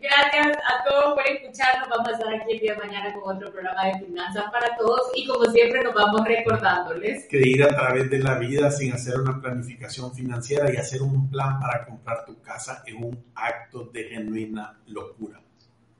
Gracias 0.00 0.56
a 0.56 0.84
todos 0.88 1.14
por 1.14 1.26
escucharnos. 1.26 1.88
Vamos 1.88 2.08
a 2.08 2.12
estar 2.12 2.34
aquí 2.34 2.52
el 2.52 2.60
día 2.60 2.74
de 2.74 2.78
mañana 2.78 3.12
con 3.14 3.36
otro 3.36 3.50
programa 3.50 3.86
de 3.86 4.06
finanzas 4.06 4.44
para 4.52 4.76
todos 4.76 5.10
y 5.14 5.26
como 5.26 5.44
siempre 5.46 5.82
nos 5.82 5.94
vamos 5.94 6.22
recordándoles 6.24 7.26
que 7.26 7.38
ir 7.38 7.64
a 7.64 7.68
través 7.68 8.08
de 8.10 8.20
la 8.20 8.38
vida 8.38 8.70
sin 8.70 8.92
hacer 8.92 9.20
una 9.20 9.40
planificación 9.40 10.14
financiera 10.14 10.72
y 10.72 10.76
hacer 10.76 11.02
un 11.02 11.28
plan 11.28 11.58
para 11.58 11.84
comprar 11.84 12.24
tu 12.24 12.40
casa 12.40 12.82
es 12.86 12.94
un 12.94 13.24
acto 13.34 13.84
de 13.92 14.04
genuina 14.04 14.78
locura. 14.86 15.40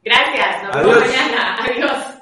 Gracias, 0.04 0.62
nos 0.62 0.76
vemos 0.76 1.00
mañana. 1.00 1.56
Adiós. 1.64 2.18